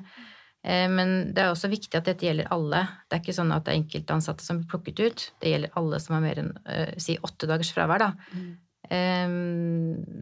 Eh, 0.66 0.88
men 0.90 1.14
det 1.36 1.44
er 1.44 1.52
også 1.52 1.70
viktig 1.70 1.94
at 2.00 2.10
dette 2.10 2.26
gjelder 2.26 2.50
alle. 2.56 2.82
Det 3.06 3.20
er 3.20 3.22
ikke 3.22 3.38
sånn 3.38 3.54
at 3.54 3.68
det 3.68 3.76
er 3.76 3.84
enkelte 3.84 4.18
ansatte 4.18 4.46
som 4.46 4.58
blir 4.58 4.72
plukket 4.74 5.04
ut. 5.04 5.28
Det 5.44 5.54
gjelder 5.54 5.78
alle 5.78 6.00
som 6.02 6.18
har 6.18 6.26
mer 6.26 6.42
enn 6.42 6.56
si 6.98 7.20
åtte 7.22 7.50
dagers 7.50 7.72
fravær, 7.76 8.08
da. 8.08 8.12
Mm. 8.34 8.50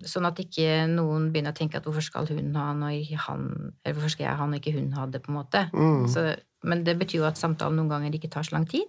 sånn 0.04 0.26
at 0.28 0.40
ikke 0.44 0.90
noen 0.92 1.30
begynner 1.32 1.54
å 1.54 1.56
tenke 1.56 1.78
at 1.80 1.86
hvorfor 1.88 2.04
skal 2.04 2.26
hun 2.28 2.50
ha 2.58 2.90
ikke 2.92 3.22
han 3.30 3.46
Eller 3.86 3.96
hvorfor 3.96 4.12
skal 4.12 4.26
jeg 4.26 4.40
ha 4.42 4.48
og 4.50 4.56
ikke 4.58 4.74
hun 4.76 4.90
ha 4.98 5.06
det, 5.08 5.22
på 5.24 5.32
en 5.32 5.38
måte. 5.38 5.62
Mm. 5.72 6.04
Så 6.12 6.26
men 6.64 6.84
det 6.88 6.98
betyr 7.00 7.22
jo 7.22 7.30
at 7.30 7.40
samtalen 7.40 7.78
noen 7.80 7.92
ganger 7.92 8.18
ikke 8.18 8.32
tar 8.34 8.48
så 8.48 8.58
lang 8.58 8.68
tid. 8.70 8.86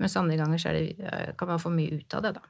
Mens 0.00 0.16
andre 0.16 0.38
ganger 0.40 0.72
det, 0.72 0.96
eh, 1.00 1.34
kan 1.36 1.48
man 1.48 1.60
få 1.60 1.72
mye 1.72 2.00
ut 2.00 2.14
av 2.16 2.24
det, 2.24 2.32
da. 2.38 2.42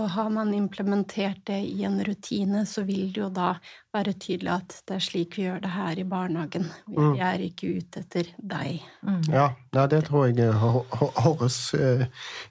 Og 0.00 0.06
har 0.08 0.30
man 0.32 0.54
implementert 0.56 1.42
det 1.44 1.58
i 1.68 1.82
en 1.84 1.98
rutine, 2.04 2.62
så 2.66 2.80
vil 2.88 3.10
det 3.12 3.20
jo 3.20 3.26
da 3.28 3.50
være 3.92 4.14
tydelig 4.16 4.48
at 4.54 4.76
det 4.88 4.94
er 4.96 5.04
slik 5.04 5.36
vi 5.36 5.44
gjør 5.44 5.60
det 5.60 5.72
her 5.74 6.00
i 6.00 6.06
barnehagen. 6.08 6.64
Vi 6.86 6.96
mm. 6.96 7.18
er 7.20 7.44
ikke 7.44 7.74
ute 7.76 8.00
etter 8.00 8.30
deg. 8.38 8.80
Mm. 9.04 9.20
Ja, 9.28 9.50
det 9.92 10.00
tror 10.06 10.30
jeg 10.30 10.48
høres 10.56 11.58
uh, 11.76 12.06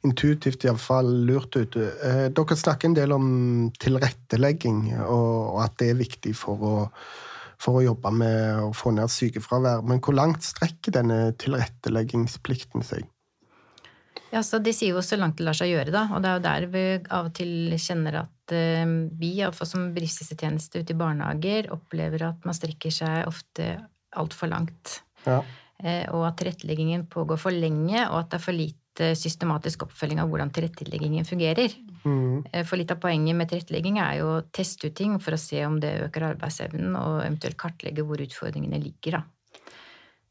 intuitivt 0.05 0.67
iallfall 0.67 1.09
lurt 1.31 1.57
ut. 1.57 1.79
Uh, 1.81 2.27
dere 2.29 2.59
snakker 2.61 2.91
en 2.91 2.99
del 2.99 3.17
om 3.17 3.27
tilrettelegging, 3.81 4.91
og, 5.01 5.33
og 5.55 5.65
at 5.65 5.79
det 5.81 5.89
er 5.95 6.01
viktig 6.05 6.37
for 6.37 6.61
å 6.61 6.77
for 7.61 7.77
å 7.77 7.85
jobbe 7.85 8.11
med 8.15 8.65
å 8.65 8.69
få 8.75 8.93
ned 8.95 9.11
sykefravær. 9.11 9.83
Men 9.87 10.01
hvor 10.03 10.17
langt 10.17 10.45
strekker 10.45 10.95
denne 10.95 11.31
tilretteleggingsplikten 11.41 12.85
seg? 12.85 13.05
Ja, 14.31 14.39
så 14.47 14.61
De 14.63 14.71
sier 14.73 14.95
jo 14.95 15.03
så 15.03 15.17
langt 15.19 15.37
det 15.39 15.45
lar 15.45 15.57
seg 15.57 15.73
gjøre, 15.73 15.91
da. 15.91 16.05
Og 16.15 16.23
det 16.23 16.29
er 16.29 16.37
jo 16.37 16.43
der 16.45 16.67
vi 16.71 16.83
av 17.11 17.27
og 17.27 17.33
til 17.35 17.73
kjenner 17.75 18.21
at 18.23 18.53
uh, 18.55 18.93
vi, 19.19 19.33
iallfall 19.41 19.67
som 19.67 19.89
bedriftshelsetjeneste 19.91 20.83
ute 20.83 20.95
i 20.95 20.99
barnehager, 20.99 21.71
opplever 21.75 22.29
at 22.29 22.47
man 22.47 22.55
strekker 22.55 22.95
seg 22.95 23.27
ofte 23.29 23.73
altfor 24.19 24.51
langt. 24.51 25.01
Ja. 25.27 25.41
Uh, 25.83 26.05
og 26.15 26.29
at 26.29 26.39
tilretteleggingen 26.39 27.09
pågår 27.11 27.41
for 27.43 27.55
lenge, 27.55 28.05
og 28.07 28.21
at 28.23 28.31
det 28.31 28.39
er 28.39 28.45
for 28.45 28.57
lite 28.57 29.11
systematisk 29.19 29.83
oppfølging 29.87 30.23
av 30.23 30.31
hvordan 30.31 30.51
tilretteleggingen 30.55 31.27
fungerer. 31.27 31.75
Mm. 32.03 32.45
Eh, 32.51 32.63
For 32.65 32.77
litt 32.79 32.91
av 32.91 32.99
poenget 33.03 33.35
med 33.37 33.49
tilrettelegging 33.51 33.99
er 34.01 34.17
jo 34.19 34.27
å 34.37 34.41
teste 34.51 34.87
ut 34.89 34.95
ting 34.97 35.19
for 35.19 35.35
å 35.37 35.39
se 35.39 35.61
om 35.65 35.79
det 35.79 35.93
øker 36.07 36.29
arbeidsevnen, 36.33 36.95
og 36.97 37.21
eventuelt 37.25 37.57
kartlegge 37.57 38.05
hvor 38.07 38.21
utfordringene 38.23 38.79
ligger, 38.81 39.19
da. 39.19 39.23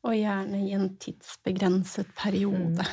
Og 0.09 0.15
gjerne 0.17 0.63
i 0.65 0.73
en 0.73 0.89
tidsbegrenset 0.97 2.15
periode. 2.17 2.87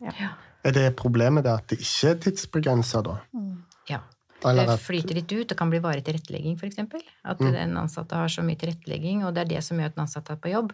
Ja. 0.00 0.30
Er 0.64 0.72
det 0.72 0.96
problemet 0.96 1.44
det 1.44 1.52
at 1.52 1.66
det 1.68 1.78
ikke 1.82 2.10
er 2.14 2.22
tidsbegrensa, 2.26 3.02
da? 3.04 3.18
ja. 3.88 4.00
Eller 4.46 4.66
Det 4.70 4.78
flyter 4.78 5.14
litt 5.18 5.32
ut 5.34 5.50
og 5.52 5.58
kan 5.58 5.70
bli 5.70 5.80
varig 5.82 6.04
tilrettelegging, 6.06 6.54
f.eks. 6.60 6.78
At 7.24 7.40
Mm. 7.40 7.52
den 7.52 7.76
ansatte 7.76 8.14
har 8.14 8.28
så 8.28 8.42
mye 8.42 8.56
tilrettelegging, 8.56 9.24
og 9.26 9.34
det 9.34 9.40
er 9.42 9.56
det 9.56 9.64
som 9.64 9.76
gjør 9.78 9.86
at 9.86 9.94
den 9.96 10.04
ansatte 10.04 10.30
er 10.32 10.36
på 10.36 10.52
jobb. 10.52 10.72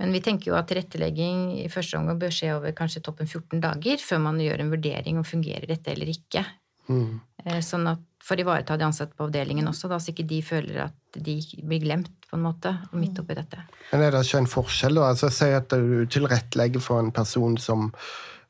Men 0.00 0.12
vi 0.12 0.20
tenker 0.20 0.50
jo 0.50 0.54
at 0.56 0.66
tilrettelegging 0.68 1.64
i 1.64 1.68
første 1.68 1.96
omgang 1.98 2.18
bør 2.18 2.30
skje 2.34 2.56
over 2.56 2.72
kanskje 2.72 3.02
toppen 3.02 3.26
14 3.26 3.60
dager, 3.60 3.96
før 3.98 4.18
man 4.20 4.38
gjør 4.38 4.60
en 4.60 4.70
vurdering 4.70 5.16
om 5.18 5.24
fungerer 5.24 5.66
dette 5.66 5.90
eller 5.92 6.06
ikke. 6.06 6.44
Mm. 6.88 7.18
Sånn 7.64 7.86
at 7.90 8.04
For 8.28 8.36
å 8.36 8.42
ivareta 8.42 8.76
de 8.76 8.84
ansatte 8.84 9.16
på 9.16 9.28
avdelingen 9.28 9.70
også, 9.70 9.88
da, 9.88 9.96
så 10.02 10.10
ikke 10.12 10.26
de 10.28 10.40
føler 10.44 10.80
at 10.88 11.16
de 11.16 11.38
blir 11.64 11.80
glemt, 11.80 12.10
på 12.28 12.36
en 12.36 12.42
måte, 12.44 12.74
midt 12.92 13.16
oppi 13.22 13.36
dette. 13.38 13.62
Men 13.92 14.02
er 14.04 14.12
det 14.12 14.24
ikke 14.26 14.42
en 14.42 14.50
forskjell? 14.52 14.98
da? 14.98 15.06
Altså, 15.14 15.30
Si 15.32 15.48
at 15.54 15.70
du 15.72 16.02
tilrettelegger 16.10 16.82
for 16.84 17.00
en 17.00 17.12
person 17.14 17.56
som 17.62 17.86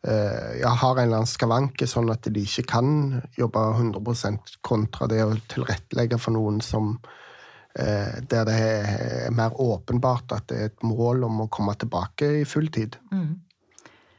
eh, 0.03 0.65
har 0.65 0.97
en 0.97 1.05
eller 1.05 1.21
annen 1.21 1.31
skavanke, 1.31 1.87
sånn 1.87 2.11
at 2.11 2.27
de 2.27 2.43
ikke 2.43 2.67
kan 2.73 3.21
jobbe 3.39 3.63
100% 3.77 4.59
kontra 4.67 5.07
det 5.13 5.23
å 5.23 5.37
tilrettelegge 5.53 6.19
for 6.19 6.35
noen 6.35 6.59
som 6.65 6.97
eh, 7.79 8.19
der 8.27 8.49
det 8.49 8.59
er 8.59 9.37
mer 9.37 9.55
åpenbart 9.63 10.35
at 10.41 10.49
det 10.51 10.59
er 10.59 10.73
et 10.73 10.83
mål 10.83 11.29
om 11.29 11.45
å 11.45 11.51
komme 11.53 11.77
tilbake 11.79 12.41
i 12.41 12.49
full 12.49 12.67
tid. 12.75 12.99
Mm. 13.13 13.37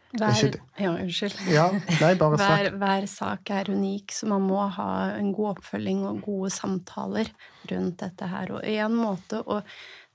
Hver, 0.10 0.52
det. 0.56 0.60
ja, 0.82 0.92
unnskyld. 0.98 1.36
Ja, 1.54 1.68
nei, 2.02 2.14
Hver, 2.42 2.72
hver 2.82 3.06
sak 3.10 3.52
er 3.54 3.70
unik, 3.70 4.14
så 4.16 4.30
man 4.32 4.48
må 4.50 4.64
ha 4.80 4.92
en 5.14 5.32
god 5.38 5.60
oppfølging 5.60 6.02
og 6.10 6.24
gode 6.26 6.50
samtaler 6.54 7.30
rundt 7.70 8.00
dette 8.02 8.30
her. 8.32 8.56
Og 8.58 8.66
en 8.66 8.96
måte 8.98 9.44
å 9.46 9.62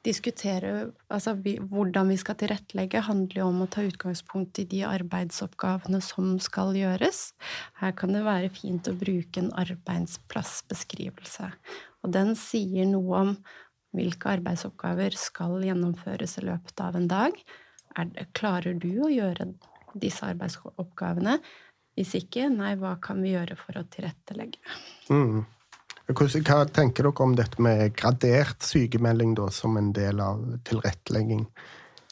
diskutere 0.04 0.72
altså, 1.08 1.36
vi, 1.40 1.54
hvordan 1.62 2.10
vi 2.12 2.18
skal 2.20 2.36
tilrettelegge, 2.40 3.04
handler 3.06 3.40
jo 3.40 3.48
om 3.48 3.62
å 3.64 3.70
ta 3.70 3.84
utgangspunkt 3.86 4.58
i 4.60 4.66
de 4.68 4.82
arbeidsoppgavene 4.88 6.00
som 6.04 6.34
skal 6.42 6.74
gjøres. 6.76 7.28
Her 7.80 7.94
kan 7.96 8.12
det 8.16 8.24
være 8.26 8.52
fint 8.52 8.90
å 8.90 8.96
bruke 8.98 9.40
en 9.40 9.52
arbeidsplassbeskrivelse. 9.62 11.50
Og 12.04 12.12
den 12.18 12.34
sier 12.38 12.90
noe 12.90 13.20
om 13.22 13.36
hvilke 13.94 14.32
arbeidsoppgaver 14.34 15.14
skal 15.16 15.62
gjennomføres 15.62 16.40
i 16.40 16.48
løpet 16.50 16.82
av 16.82 16.98
en 16.98 17.08
dag. 17.08 17.38
Er 17.94 18.10
det, 18.10 18.26
klarer 18.36 18.74
du 18.74 18.90
å 19.06 19.12
gjøre 19.12 19.52
disse 20.00 20.26
arbeidsoppgavene? 20.26 21.38
Hvis 21.94 22.16
ikke, 22.18 22.48
nei, 22.50 22.74
hva 22.80 22.96
kan 23.02 23.20
vi 23.22 23.34
gjøre 23.36 23.56
for 23.58 23.78
å 23.78 23.84
tilrettelegge? 23.90 24.58
Mm. 25.12 25.44
Hva 26.04 26.58
tenker 26.68 27.06
dere 27.06 27.22
om 27.24 27.36
dette 27.38 27.62
med 27.62 27.94
gradert 27.96 28.66
sykemelding 28.66 29.36
da, 29.38 29.46
som 29.54 29.78
en 29.80 29.92
del 29.94 30.20
av 30.20 30.42
tilrettelegging? 30.66 31.46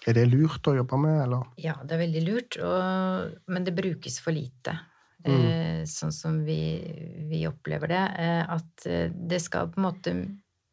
Er 0.06 0.16
det 0.16 0.30
lurt 0.32 0.66
å 0.66 0.74
jobbe 0.74 0.98
med, 0.98 1.18
eller? 1.26 1.50
Ja, 1.60 1.76
det 1.84 1.94
er 1.94 2.02
veldig 2.06 2.22
lurt, 2.24 2.56
og, 2.62 3.34
men 3.52 3.66
det 3.66 3.74
brukes 3.76 4.18
for 4.22 4.34
lite. 4.34 4.74
Mm. 5.22 5.34
Eh, 5.36 5.82
sånn 5.86 6.14
som 6.14 6.40
vi, 6.46 6.62
vi 7.30 7.44
opplever 7.46 7.92
det. 7.92 8.04
Eh, 8.22 8.42
at 8.56 8.86
eh, 8.90 9.12
det 9.12 9.42
skal 9.44 9.70
på 9.70 9.78
en 9.78 9.86
måte 9.86 10.14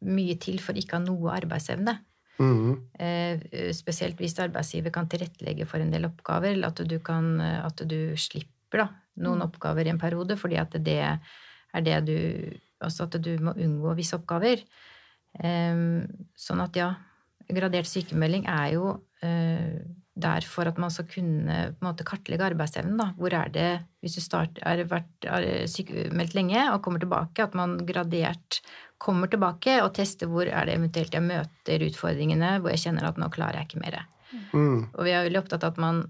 mye 0.06 0.38
til 0.40 0.58
for 0.62 0.78
ikke 0.78 0.96
å 0.96 1.00
ha 1.00 1.04
noe 1.04 1.36
arbeidsevne. 1.36 1.94
Mm. 2.40 2.78
Eh, 2.96 3.42
spesielt 3.76 4.20
hvis 4.20 4.38
arbeidsgiver 4.40 4.94
kan 4.94 5.10
tilrettelegge 5.12 5.66
for 5.68 5.82
en 5.82 5.92
del 5.92 6.08
oppgaver, 6.08 6.54
eller 6.54 6.72
at 6.72 6.80
du, 6.88 6.96
kan, 7.04 7.34
at 7.40 7.84
du 7.84 8.16
slipper 8.16 8.84
da, 8.84 8.88
noen 9.20 9.44
oppgaver 9.44 9.86
i 9.86 9.92
en 9.92 10.00
periode, 10.00 10.38
fordi 10.40 10.56
at 10.60 10.78
det 10.80 11.00
er 11.04 11.86
det 11.86 12.00
du 12.08 12.18
Altså 12.80 13.04
at 13.04 13.18
du 13.20 13.34
må 13.44 13.52
unngå 13.60 13.92
visse 13.92 14.16
oppgaver. 14.16 14.62
Eh, 15.44 15.80
sånn 16.32 16.62
at 16.64 16.78
ja, 16.80 16.86
gradert 17.52 17.90
sykemelding 17.90 18.46
er 18.48 18.70
jo 18.72 18.86
eh, 19.20 19.82
der 20.20 20.46
for 20.48 20.68
at 20.68 20.78
man 20.80 20.92
skal 20.92 21.08
kunne 21.10 21.58
måte 21.84 22.06
kartlegge 22.08 22.46
arbeidsevnen. 22.50 22.98
Da. 23.00 23.10
Hvor 23.18 23.34
er 23.36 23.52
det, 23.52 23.68
hvis 24.00 24.16
du 24.18 24.22
start, 24.24 24.60
er 24.66 24.84
vært 24.90 25.28
er 25.28 25.66
sykemeldt 25.70 26.36
lenge 26.36 26.64
og 26.72 26.80
kommer 26.84 27.02
tilbake, 27.02 27.44
at 27.44 27.56
man 27.58 27.78
gradert 27.88 28.60
kommer 29.00 29.30
tilbake 29.32 29.80
og 29.84 29.94
tester 29.96 30.28
hvor 30.30 30.48
er 30.48 30.68
det 30.68 30.76
eventuelt 30.76 31.14
jeg 31.16 31.24
møter 31.24 31.84
utfordringene, 31.88 32.58
hvor 32.60 32.74
jeg 32.74 32.84
kjenner 32.84 33.08
at 33.08 33.20
nå 33.20 33.30
klarer 33.32 33.60
jeg 33.60 33.70
ikke 33.70 33.82
mer. 33.82 34.00
Mm. 34.52 34.90
Og 34.94 35.00
vi 35.06 35.10
er 35.10 35.24
veldig 35.26 35.40
opptatt 35.40 35.64
av 35.66 35.72
at 35.72 35.80
man, 35.82 36.04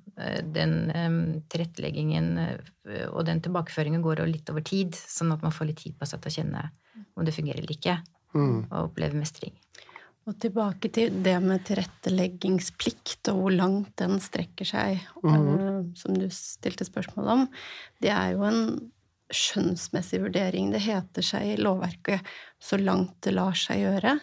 den 0.52 0.74
um, 0.92 1.20
tilretteleggingen 1.48 2.34
uh, 2.36 3.06
og 3.14 3.22
den 3.30 3.40
tilbakeføringen 3.40 4.02
går 4.04 4.24
litt 4.28 4.50
over 4.52 4.64
tid, 4.66 4.98
sånn 4.98 5.32
at 5.32 5.44
man 5.46 5.54
får 5.54 5.70
litt 5.70 5.80
tid 5.86 5.96
på 5.96 6.08
seg 6.08 6.20
til 6.20 6.32
å 6.32 6.36
kjenne 6.40 6.66
om 7.16 7.24
det 7.24 7.36
fungerer 7.36 7.62
eller 7.62 7.78
ikke, 7.78 8.00
Mm. 8.30 8.68
og 8.70 8.90
oppleve 8.90 9.18
mestring. 9.18 9.54
Og 10.28 10.36
tilbake 10.38 10.90
til 10.92 11.16
det 11.24 11.34
med 11.42 11.64
tilretteleggingsplikt 11.66 13.30
og 13.32 13.40
hvor 13.40 13.54
langt 13.56 13.94
den 13.98 14.20
strekker 14.22 14.68
seg, 14.68 15.00
eh, 15.00 15.80
som 15.98 16.14
du 16.14 16.28
stilte 16.30 16.86
spørsmål 16.86 17.30
om. 17.34 17.46
Det 18.02 18.12
er 18.14 18.36
jo 18.36 18.44
en 18.46 18.60
skjønnsmessig 19.34 20.20
vurdering. 20.24 20.70
Det 20.74 20.82
heter 20.84 21.24
seg 21.24 21.52
i 21.52 21.58
lovverket 21.60 22.20
'så 22.60 22.78
langt 22.82 23.20
det 23.22 23.34
lar 23.34 23.54
seg 23.54 23.84
gjøre'. 23.84 24.20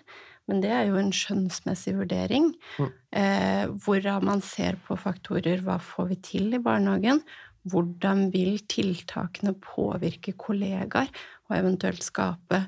Men 0.48 0.62
det 0.64 0.72
er 0.72 0.86
jo 0.88 0.96
en 0.96 1.12
skjønnsmessig 1.12 1.94
vurdering, 1.98 2.54
eh, 2.80 3.68
hvorav 3.68 4.24
man 4.24 4.42
ser 4.42 4.78
på 4.88 4.96
faktorer 4.96 5.60
hva 5.66 5.76
får 5.78 6.08
vi 6.08 6.16
til 6.16 6.54
i 6.56 6.62
barnehagen, 6.64 7.20
hvordan 7.68 8.30
vil 8.32 8.60
tiltakene 8.72 9.54
påvirke 9.60 10.38
kollegaer, 10.40 11.12
og 11.50 11.58
eventuelt 11.58 12.04
skape 12.04 12.62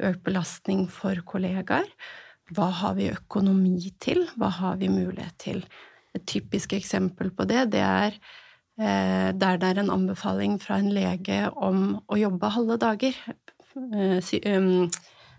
økt 0.00 0.22
belastning 0.24 0.86
for 0.92 1.20
kollegaer. 1.28 1.88
Hva 2.54 2.70
har 2.80 2.96
vi 2.96 3.10
økonomi 3.10 3.92
til? 4.00 4.24
Hva 4.38 4.48
har 4.60 4.80
vi 4.80 4.88
mulighet 4.88 5.36
til? 5.42 5.62
Et 6.16 6.24
typisk 6.24 6.72
eksempel 6.72 7.32
på 7.36 7.44
det, 7.48 7.70
det 7.74 7.84
er 7.84 8.16
der 8.76 9.56
det 9.60 9.68
er 9.70 9.78
en 9.80 9.92
anbefaling 9.94 10.58
fra 10.60 10.76
en 10.80 10.90
lege 10.92 11.46
om 11.56 11.96
å 12.12 12.18
jobbe 12.20 12.50
halve 12.52 12.76
dager. 12.82 13.16
Eh, 13.76 14.18
sy 14.24 14.40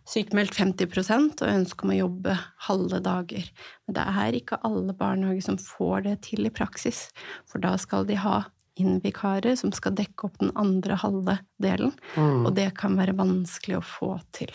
sykemeldt 0.07 0.55
50% 0.55 1.41
og 1.43 1.49
ønske 1.51 1.83
om 1.83 1.91
å 1.91 1.97
jobbe 1.97 2.35
halve 2.69 3.01
dager. 3.03 3.49
Men 3.85 3.97
det 3.97 4.05
er 4.21 4.37
ikke 4.37 4.61
alle 4.63 4.95
barnehager 4.95 5.43
som 5.43 5.57
får 5.59 6.05
det 6.05 6.13
til 6.29 6.47
i 6.47 6.53
praksis, 6.53 7.09
for 7.43 7.59
da 7.59 7.73
skal 7.81 8.07
de 8.07 8.15
ha 8.23 8.45
inn 8.79 9.01
vikarer 9.03 9.57
som 9.59 9.73
skal 9.75 9.97
dekke 9.97 10.29
opp 10.29 10.37
den 10.39 10.53
andre 10.55 10.95
halve 11.01 11.39
delen, 11.59 11.91
og 12.15 12.53
det 12.55 12.69
kan 12.79 12.95
være 12.95 13.17
vanskelig 13.17 13.79
å 13.79 13.83
få 13.83 14.11
til. 14.37 14.53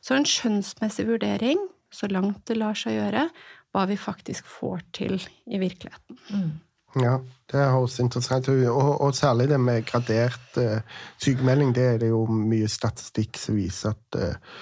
Så 0.00 0.16
en 0.16 0.28
skjønnsmessig 0.30 1.08
vurdering, 1.10 1.60
så 1.92 2.08
langt 2.08 2.46
det 2.48 2.56
lar 2.56 2.78
seg 2.78 2.96
gjøre, 2.96 3.26
hva 3.74 3.84
vi 3.90 3.98
faktisk 3.98 4.46
får 4.48 4.86
til 4.94 5.18
i 5.18 5.60
virkeligheten. 5.60 6.22
Mm. 6.30 6.52
Ja, 7.02 7.18
det 7.50 7.66
høres 7.72 7.98
interessant 8.02 8.48
ut. 8.48 8.62
Og, 8.70 8.90
og 9.02 9.14
særlig 9.16 9.48
det 9.50 9.60
med 9.60 9.86
gradert 9.88 10.58
uh, 10.60 10.80
sykemelding, 11.22 11.74
det 11.74 11.86
er 11.88 12.02
det 12.02 12.10
jo 12.12 12.24
mye 12.30 12.70
statistikk 12.70 13.38
som 13.40 13.58
viser 13.58 13.94
at 13.94 14.18
uh, 14.20 14.58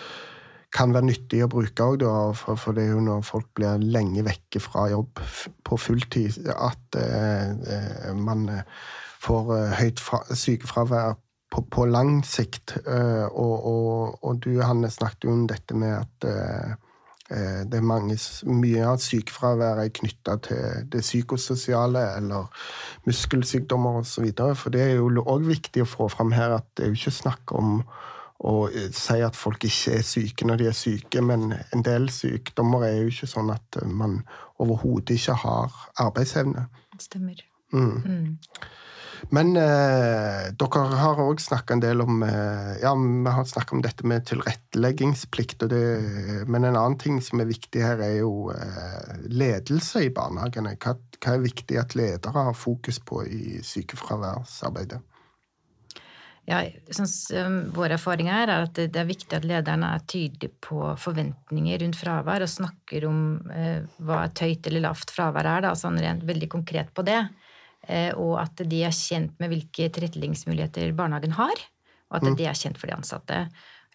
kan 0.73 0.95
være 0.95 1.11
nyttig 1.11 1.43
å 1.45 1.51
bruke 1.53 1.85
òg, 1.85 2.05
for, 2.39 2.57
for 2.57 2.77
det 2.77 2.87
er 2.87 2.95
jo 2.95 3.03
når 3.05 3.27
folk 3.29 3.51
blir 3.59 3.83
lenge 3.85 4.25
vekke 4.25 4.63
fra 4.65 4.87
jobb 4.89 5.21
på 5.69 5.77
fulltid, 5.77 6.49
at 6.49 6.97
uh, 6.97 8.15
man 8.17 8.49
får 9.23 9.53
høyt 9.77 10.01
fra, 10.01 10.23
sykefravær 10.33 11.13
på, 11.53 11.67
på, 11.69 11.85
lang 11.85 12.23
sikt. 12.25 12.79
Og, 12.89 13.53
og, 13.53 14.17
og, 14.25 14.41
du, 14.41 14.57
Hanne, 14.65 14.89
snakket 14.91 15.29
jo 15.29 15.35
om 15.37 15.45
dette 15.51 15.77
med 15.77 15.93
at 16.01 16.27
det 17.33 17.79
er 17.79 17.85
mange, 17.87 18.19
mye 18.45 18.87
av 18.87 19.01
sykefraværet 19.01 19.87
er 19.87 19.93
knytta 19.97 20.37
til 20.45 20.89
det 20.93 21.01
psykososiale 21.05 22.03
eller 22.19 22.65
muskelsykdommer 23.09 24.03
osv. 24.03 24.29
For 24.59 24.75
det 24.75 24.83
er 24.85 24.97
jo 24.99 25.09
òg 25.23 25.47
viktig 25.49 25.85
å 25.85 25.89
få 25.89 26.09
fram 26.13 26.35
her 26.37 26.59
at 26.59 26.69
det 26.77 26.85
er 26.85 26.93
jo 26.93 27.01
ikke 27.01 27.15
snakk 27.23 27.55
om 27.57 27.79
å 28.43 28.67
si 28.95 29.19
at 29.23 29.39
folk 29.39 29.65
ikke 29.67 29.97
er 30.01 30.07
syke 30.07 30.47
når 30.49 30.61
de 30.61 30.69
er 30.71 30.77
syke, 30.77 31.23
men 31.23 31.53
en 31.55 31.85
del 31.87 32.09
sykdommer 32.11 32.87
er 32.89 32.97
jo 33.01 33.13
ikke 33.13 33.31
sånn 33.31 33.53
at 33.55 33.83
man 33.87 34.21
overhodet 34.63 35.17
ikke 35.17 35.37
har 35.45 35.77
arbeidsevne. 36.03 36.67
Stemmer. 37.01 37.39
Mm. 37.73 38.03
Mm. 38.05 38.39
Men 39.31 39.55
eh, 39.57 40.49
dere 40.59 40.83
har 40.99 41.21
òg 41.23 41.41
snakka 41.41 41.77
en 41.77 41.83
del 41.85 42.03
om 42.05 42.25
eh, 42.27 42.73
Ja, 42.83 42.95
vi 42.97 43.35
har 43.37 43.47
snakka 43.49 43.77
om 43.77 43.85
dette 43.85 44.07
med 44.09 44.27
tilretteleggingsplikt, 44.29 45.67
det, 45.71 45.85
men 46.51 46.65
en 46.65 46.77
annen 46.77 46.99
ting 46.99 47.21
som 47.23 47.41
er 47.43 47.51
viktig 47.51 47.85
her, 47.85 48.03
er 48.03 48.19
jo 48.19 48.51
eh, 48.55 49.15
ledelse 49.31 50.07
i 50.09 50.13
barnehagene. 50.15 50.75
Hva, 50.83 50.97
hva, 51.19 51.37
er 51.37 51.47
viktig 51.47 51.79
at 51.81 51.97
ledere 51.99 52.47
har 52.51 52.59
fokus 52.59 52.99
på 52.99 53.23
i 53.29 53.63
sykefraværsarbeidet? 53.67 55.01
Ja, 56.51 56.59
sånn, 56.91 57.71
Vår 57.71 57.95
erfaring 57.95 58.27
er 58.35 58.51
at 58.51 58.75
det 58.75 58.99
er 58.99 59.07
viktig 59.07 59.37
at 59.37 59.47
lederne 59.47 59.93
er 59.95 60.03
tydelige 60.11 60.51
på 60.65 60.81
forventninger 60.99 61.85
rundt 61.85 62.01
fravær, 62.01 62.43
og 62.43 62.51
snakker 62.51 63.07
om 63.07 63.23
eh, 63.55 63.87
hva 64.03 64.25
et 64.27 64.43
høyt 64.43 64.67
eller 64.67 64.89
lavt 64.89 65.15
fravær 65.15 65.47
er, 65.47 65.69
da, 65.69 65.77
sånn 65.79 66.01
rent 66.03 66.27
veldig 66.27 66.51
konkret 66.51 66.91
på 66.97 67.07
det. 67.07 67.23
Og 68.15 68.37
at 68.39 68.63
de 68.71 68.83
er 68.87 68.95
kjent 68.95 69.35
med 69.43 69.51
hvilke 69.51 69.89
tilretteleggingsmuligheter 69.91 70.93
barnehagen 70.95 71.35
har. 71.35 71.65
og 72.13 72.19
at 72.21 72.37
de 72.39 72.45
er 72.47 72.55
kjent 72.55 72.79
for 72.79 72.87
de 72.87 72.95
ansatte. 72.95 73.39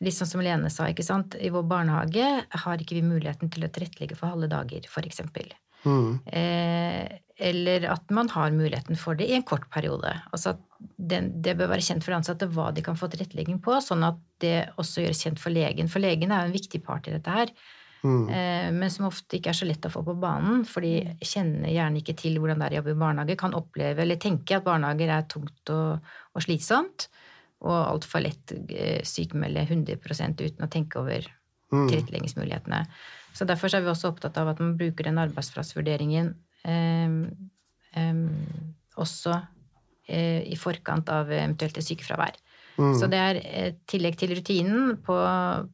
Litt 0.04 0.14
sånn 0.18 0.30
som 0.30 0.42
Lene 0.46 0.70
sa, 0.74 0.90
ikke 0.92 1.06
sant. 1.06 1.38
I 1.42 1.50
vår 1.54 1.64
barnehage 1.70 2.26
har 2.64 2.82
ikke 2.82 2.98
vi 3.00 3.06
muligheten 3.06 3.50
til 3.54 3.66
å 3.66 3.70
tilrettelegge 3.74 4.18
for 4.18 4.34
halve 4.34 4.50
dager, 4.52 4.86
eksempel. 5.02 5.54
Mm. 5.86 6.20
Eh, 6.26 7.18
eller 7.50 7.86
at 7.94 8.10
man 8.14 8.30
har 8.34 8.54
muligheten 8.54 8.98
for 8.98 9.18
det 9.18 9.30
i 9.30 9.36
en 9.38 9.46
kort 9.46 9.68
periode. 9.74 10.10
Altså 10.34 10.56
at 10.56 10.62
den, 10.98 11.32
det 11.42 11.56
bør 11.58 11.72
være 11.74 11.86
kjent 11.86 12.06
for 12.06 12.14
de 12.14 12.20
ansatte 12.20 12.50
hva 12.54 12.70
de 12.74 12.84
kan 12.86 12.98
få 12.98 13.10
tilrettelegging 13.14 13.60
på, 13.64 13.78
sånn 13.82 14.06
at 14.06 14.20
det 14.44 14.70
også 14.82 15.06
gjøres 15.06 15.24
kjent 15.26 15.42
for 15.42 15.54
legen. 15.54 15.90
For 15.90 16.04
legen 16.04 16.34
er 16.34 16.46
jo 16.46 16.52
en 16.52 16.58
viktig 16.58 16.84
part 16.86 17.10
i 17.10 17.16
dette 17.16 17.34
her. 17.34 17.54
Mm. 18.04 18.28
Eh, 18.30 18.68
men 18.76 18.92
som 18.94 19.08
ofte 19.10 19.40
ikke 19.40 19.54
er 19.54 19.58
så 19.58 19.68
lett 19.68 19.88
å 19.88 19.94
få 19.94 20.04
på 20.06 20.18
banen, 20.22 20.66
for 20.70 20.86
de 20.86 21.16
kjenner 21.26 21.72
gjerne 21.74 22.04
ikke 22.04 22.18
til 22.20 22.38
hvordan 22.38 22.62
det 22.62 22.70
er 22.70 22.78
å 22.78 22.80
jobbe 22.82 22.94
i 22.94 23.00
barnehage, 23.02 23.40
kan 23.40 23.58
oppleve 23.58 24.04
eller 24.04 24.22
tenke 24.22 24.60
at 24.60 24.68
barnehager 24.68 25.14
er 25.16 25.26
tungt 25.32 25.74
og, 25.74 26.14
og 26.34 26.46
slitsomt, 26.46 27.10
og 27.66 27.74
altfor 27.74 28.22
lett 28.22 28.54
sykemelde 28.54 29.66
sykmelde 29.66 29.66
100 29.66 30.46
uten 30.46 30.66
å 30.68 30.70
tenke 30.70 31.00
over 31.02 31.26
Mm. 31.72 31.88
tilretteleggingsmulighetene. 31.90 32.86
Så 33.36 33.46
derfor 33.46 33.74
er 33.76 33.84
vi 33.84 33.92
også 33.92 34.14
opptatt 34.14 34.38
av 34.40 34.54
at 34.54 34.62
man 34.64 34.78
bruker 34.80 35.10
den 35.10 35.20
arbeidsplassvurderingen 35.22 36.32
eh, 36.64 37.18
eh, 38.00 38.22
også 38.98 39.36
eh, 40.08 40.48
i 40.48 40.56
forkant 40.60 41.12
av 41.12 41.32
eventuelt 41.32 41.80
sykefravær. 41.84 42.40
Mm. 42.78 42.94
Så 43.00 43.10
det 43.10 43.20
er 43.20 43.40
tillegg 43.90 44.18
til 44.22 44.36
rutinen 44.38 44.96
på, 45.06 45.18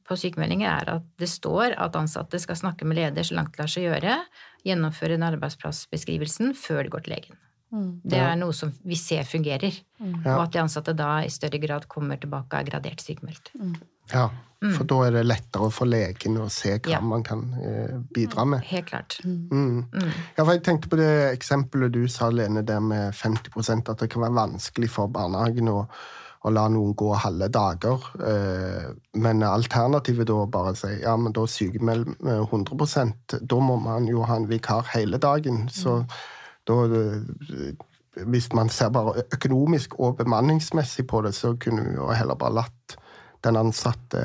på 0.08 0.18
sykemeldinger 0.20 0.70
er 0.72 0.92
at 0.98 1.08
det 1.20 1.30
står 1.32 1.76
at 1.76 1.98
ansatte 2.00 2.40
skal 2.40 2.60
snakke 2.60 2.88
med 2.88 3.02
leder 3.02 3.28
så 3.28 3.38
langt 3.38 3.56
det 3.56 3.64
lar 3.64 3.72
seg 3.72 3.90
gjøre, 3.90 4.20
gjennomføre 4.64 5.18
den 5.18 5.28
arbeidsplassbeskrivelsen 5.28 6.54
før 6.56 6.86
de 6.86 6.94
går 6.94 7.06
til 7.06 7.18
legen. 7.18 7.42
Mm. 7.74 7.90
Det 8.06 8.20
er 8.22 8.36
noe 8.38 8.54
som 8.54 8.70
vi 8.86 8.96
ser 9.00 9.26
fungerer, 9.26 9.74
mm. 9.98 10.22
og 10.28 10.44
at 10.44 10.54
de 10.54 10.62
ansatte 10.62 10.94
da 10.96 11.16
i 11.26 11.32
større 11.34 11.60
grad 11.62 11.88
kommer 11.90 12.22
tilbake 12.22 12.54
og 12.54 12.60
er 12.62 12.70
gradert 12.70 13.02
sykemeldt. 13.02 13.50
Ja, 14.12 14.28
for 14.78 14.88
da 14.88 15.00
er 15.08 15.16
det 15.18 15.24
lettere 15.26 15.70
for 15.74 15.90
legen 15.90 16.38
å 16.40 16.48
se 16.54 16.76
hva 16.78 16.92
Ja. 16.96 17.00
man 17.02 17.24
kan 17.24 17.42
eh, 17.60 17.96
bidra 18.16 18.46
med. 18.46 18.64
Helt 18.70 18.88
klart. 18.92 19.18
Mm. 19.26 19.90
Ja, 20.38 20.44
for 20.44 20.54
jeg 20.54 20.64
tenkte 20.64 20.92
på 20.92 21.00
det 21.00 21.34
eksempelet 21.34 21.92
du 21.92 22.08
sa, 22.08 22.30
Lene, 22.30 22.64
der 22.64 22.80
med 22.80 23.14
50% 23.14 23.90
at 23.90 24.00
det 24.00 24.12
kan 24.14 24.22
være 24.22 24.38
vanskelig 24.38 24.90
for 24.90 25.08
barnehagen 25.12 25.72
å, 25.72 25.88
å 26.44 26.52
la 26.52 26.66
noen 26.72 26.96
gå 27.00 27.10
halve 27.24 27.48
dager. 27.54 28.04
Eh, 28.20 28.90
men 29.24 29.44
alternativet 29.48 30.28
da 30.28 30.42
bare 30.52 30.76
si 30.76 30.92
ja, 31.02 31.16
men 31.18 31.36
da 31.36 31.46
sykemelder 31.48 32.18
vi 32.20 32.38
100 32.42 33.40
Da 33.40 33.60
må 33.64 33.78
man 33.80 34.08
jo 34.12 34.26
ha 34.28 34.36
en 34.36 34.50
vikar 34.50 34.90
hele 34.94 35.18
dagen. 35.18 35.70
Så 35.72 36.04
da 36.68 36.84
eh, 36.86 37.74
Hvis 38.14 38.52
man 38.54 38.70
ser 38.70 38.92
bare 38.94 39.24
økonomisk 39.34 39.96
og 40.00 40.18
bemanningsmessig 40.18 41.08
på 41.08 41.22
det, 41.26 41.34
så 41.34 41.56
kunne 41.58 41.88
vi 41.88 41.96
jo 41.96 42.12
heller 42.14 42.36
bare 42.36 42.60
latt 42.60 42.98
den 43.44 43.58
ansatte 43.58 44.22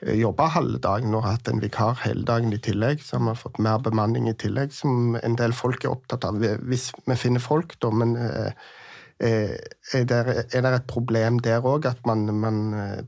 eh, 0.00 0.16
jobbe 0.18 0.46
halve 0.54 0.78
dagen 0.82 1.14
og 1.14 1.26
hatt 1.26 1.50
en 1.50 1.60
vikar 1.62 2.00
hele 2.06 2.24
dagen 2.24 2.54
i 2.54 2.60
tillegg, 2.62 3.02
så 3.04 3.18
har 3.18 3.28
vi 3.28 3.42
fått 3.42 3.60
mer 3.62 3.82
bemanning 3.84 4.30
i 4.30 4.34
tillegg, 4.38 4.72
som 4.72 5.18
en 5.20 5.36
del 5.38 5.52
folk 5.52 5.84
er 5.84 5.92
opptatt 5.92 6.24
av. 6.24 6.40
Hvis 6.40 6.90
vi 7.04 7.18
finner 7.18 7.42
folk, 7.42 7.76
da, 7.84 7.92
men 7.92 8.16
eh, 8.16 8.46
eh, 8.46 8.80
er 9.18 10.06
det, 10.08 10.20
er 10.54 10.62
det 10.64 10.72
et 10.76 10.86
problem 10.90 11.40
der 11.44 11.64
òg, 11.64 11.86
at 11.90 12.06
man, 12.08 12.24
man 12.34 12.60
eh, 12.74 13.02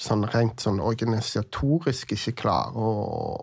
sånn 0.00 0.24
rent 0.32 0.62
sånn 0.64 0.80
organisatorisk 0.80 2.14
ikke 2.16 2.36
klarer 2.42 2.78
å, 2.80 2.90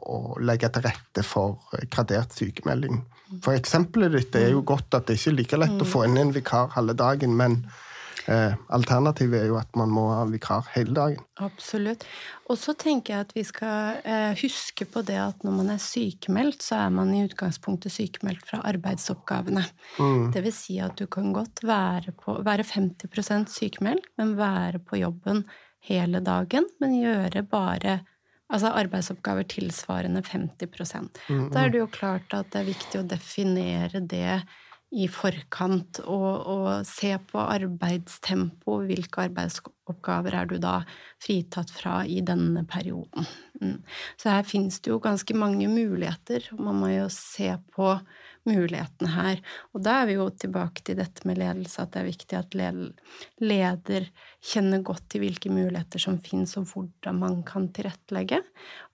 å 0.01 0.17
legge 0.41 0.71
til 0.73 0.87
rette 0.87 1.25
for 1.25 1.59
gradert 1.91 2.33
sykemelding? 2.33 3.03
For 3.43 3.57
eksempelet 3.57 4.15
ditt 4.15 4.37
er 4.39 4.53
jo 4.55 4.63
godt 4.65 4.95
at 4.97 5.09
det 5.09 5.19
ikke 5.19 5.33
er 5.33 5.37
like 5.41 5.59
lett 5.59 5.83
å 5.83 5.87
få 5.87 6.05
inn 6.07 6.17
en 6.19 6.33
vikar 6.35 6.71
halve 6.77 6.95
dagen, 6.97 7.35
men 7.37 7.61
eh, 7.65 7.86
alternativet 8.27 9.39
er 9.39 9.51
jo 9.51 9.57
at 9.59 9.77
man 9.79 9.91
må 9.93 10.07
ha 10.11 10.25
vikar 10.27 10.67
hele 10.73 10.95
dagen. 10.95 11.21
Absolutt. 11.43 12.03
Og 12.51 12.59
så 12.59 12.75
tenker 12.79 13.13
jeg 13.13 13.27
at 13.27 13.33
vi 13.35 13.43
skal 13.47 14.01
eh, 14.03 14.33
huske 14.41 14.87
på 14.89 15.03
det 15.07 15.17
at 15.21 15.45
når 15.47 15.55
man 15.59 15.71
er 15.75 15.83
sykemeldt, 15.83 16.65
så 16.65 16.81
er 16.85 16.91
man 16.95 17.13
i 17.15 17.23
utgangspunktet 17.27 17.93
sykemeldt 17.93 18.43
fra 18.47 18.59
arbeidsoppgavene. 18.67 19.63
Mm. 19.99 20.27
Det 20.35 20.43
vil 20.45 20.55
si 20.55 20.79
at 20.83 20.97
du 20.99 21.07
kan 21.11 21.31
godt 21.35 21.63
være, 21.67 22.15
på, 22.19 22.39
være 22.47 22.67
50% 22.67 23.51
sykemeldt, 23.53 24.11
men 24.19 24.35
være 24.39 24.83
på 24.83 24.99
jobben 25.01 25.45
hele 25.87 26.21
dagen, 26.23 26.67
men 26.81 26.99
gjøre 26.99 27.45
bare 27.47 27.99
altså 28.47 28.71
arbeidsoppgaver 28.79 29.47
tilsvarende 29.51 30.21
50 30.23 30.69
Da 31.51 31.63
er 31.63 31.71
det 31.71 31.81
jo 31.81 31.89
klart 31.91 32.31
at 32.35 32.51
det 32.53 32.61
er 32.61 32.71
viktig 32.71 33.01
å 33.01 33.07
definere 33.07 33.99
det 33.99 34.41
i 34.95 35.07
forkant 35.11 35.99
og, 36.05 36.29
og 36.47 36.67
se 36.87 37.11
på 37.27 37.41
arbeidstempo. 37.41 38.77
Hvilke 38.87 39.25
arbeidsoppgaver 39.27 40.37
er 40.39 40.47
du 40.47 40.55
da 40.63 40.77
fritatt 41.23 41.73
fra 41.75 41.99
i 42.07 42.21
denne 42.25 42.63
perioden? 42.69 43.27
Mm. 43.59 43.81
Så 44.15 44.31
her 44.31 44.47
finnes 44.47 44.79
det 44.79 44.93
jo 44.93 45.01
ganske 45.03 45.35
mange 45.35 45.67
muligheter, 45.67 46.47
og 46.55 46.63
man 46.69 46.79
må 46.79 46.93
jo 46.93 47.09
se 47.11 47.51
på 47.75 47.91
mulighetene 48.47 49.11
her. 49.11 49.43
Og 49.75 49.83
da 49.83 49.99
er 50.01 50.07
vi 50.07 50.17
jo 50.21 50.29
tilbake 50.31 50.85
til 50.87 51.01
dette 51.01 51.27
med 51.27 51.41
ledelse, 51.41 51.83
at 51.83 51.91
det 51.91 52.01
er 52.01 52.07
viktig 52.07 52.39
at 52.39 52.57
leder 53.43 54.09
kjenner 54.39 54.87
godt 54.87 55.09
til 55.11 55.25
hvilke 55.25 55.51
muligheter 55.51 55.99
som 55.99 56.21
finnes, 56.23 56.55
og 56.55 56.71
hvordan 56.71 57.19
man 57.25 57.41
kan 57.47 57.67
tilrettelegge. 57.75 58.39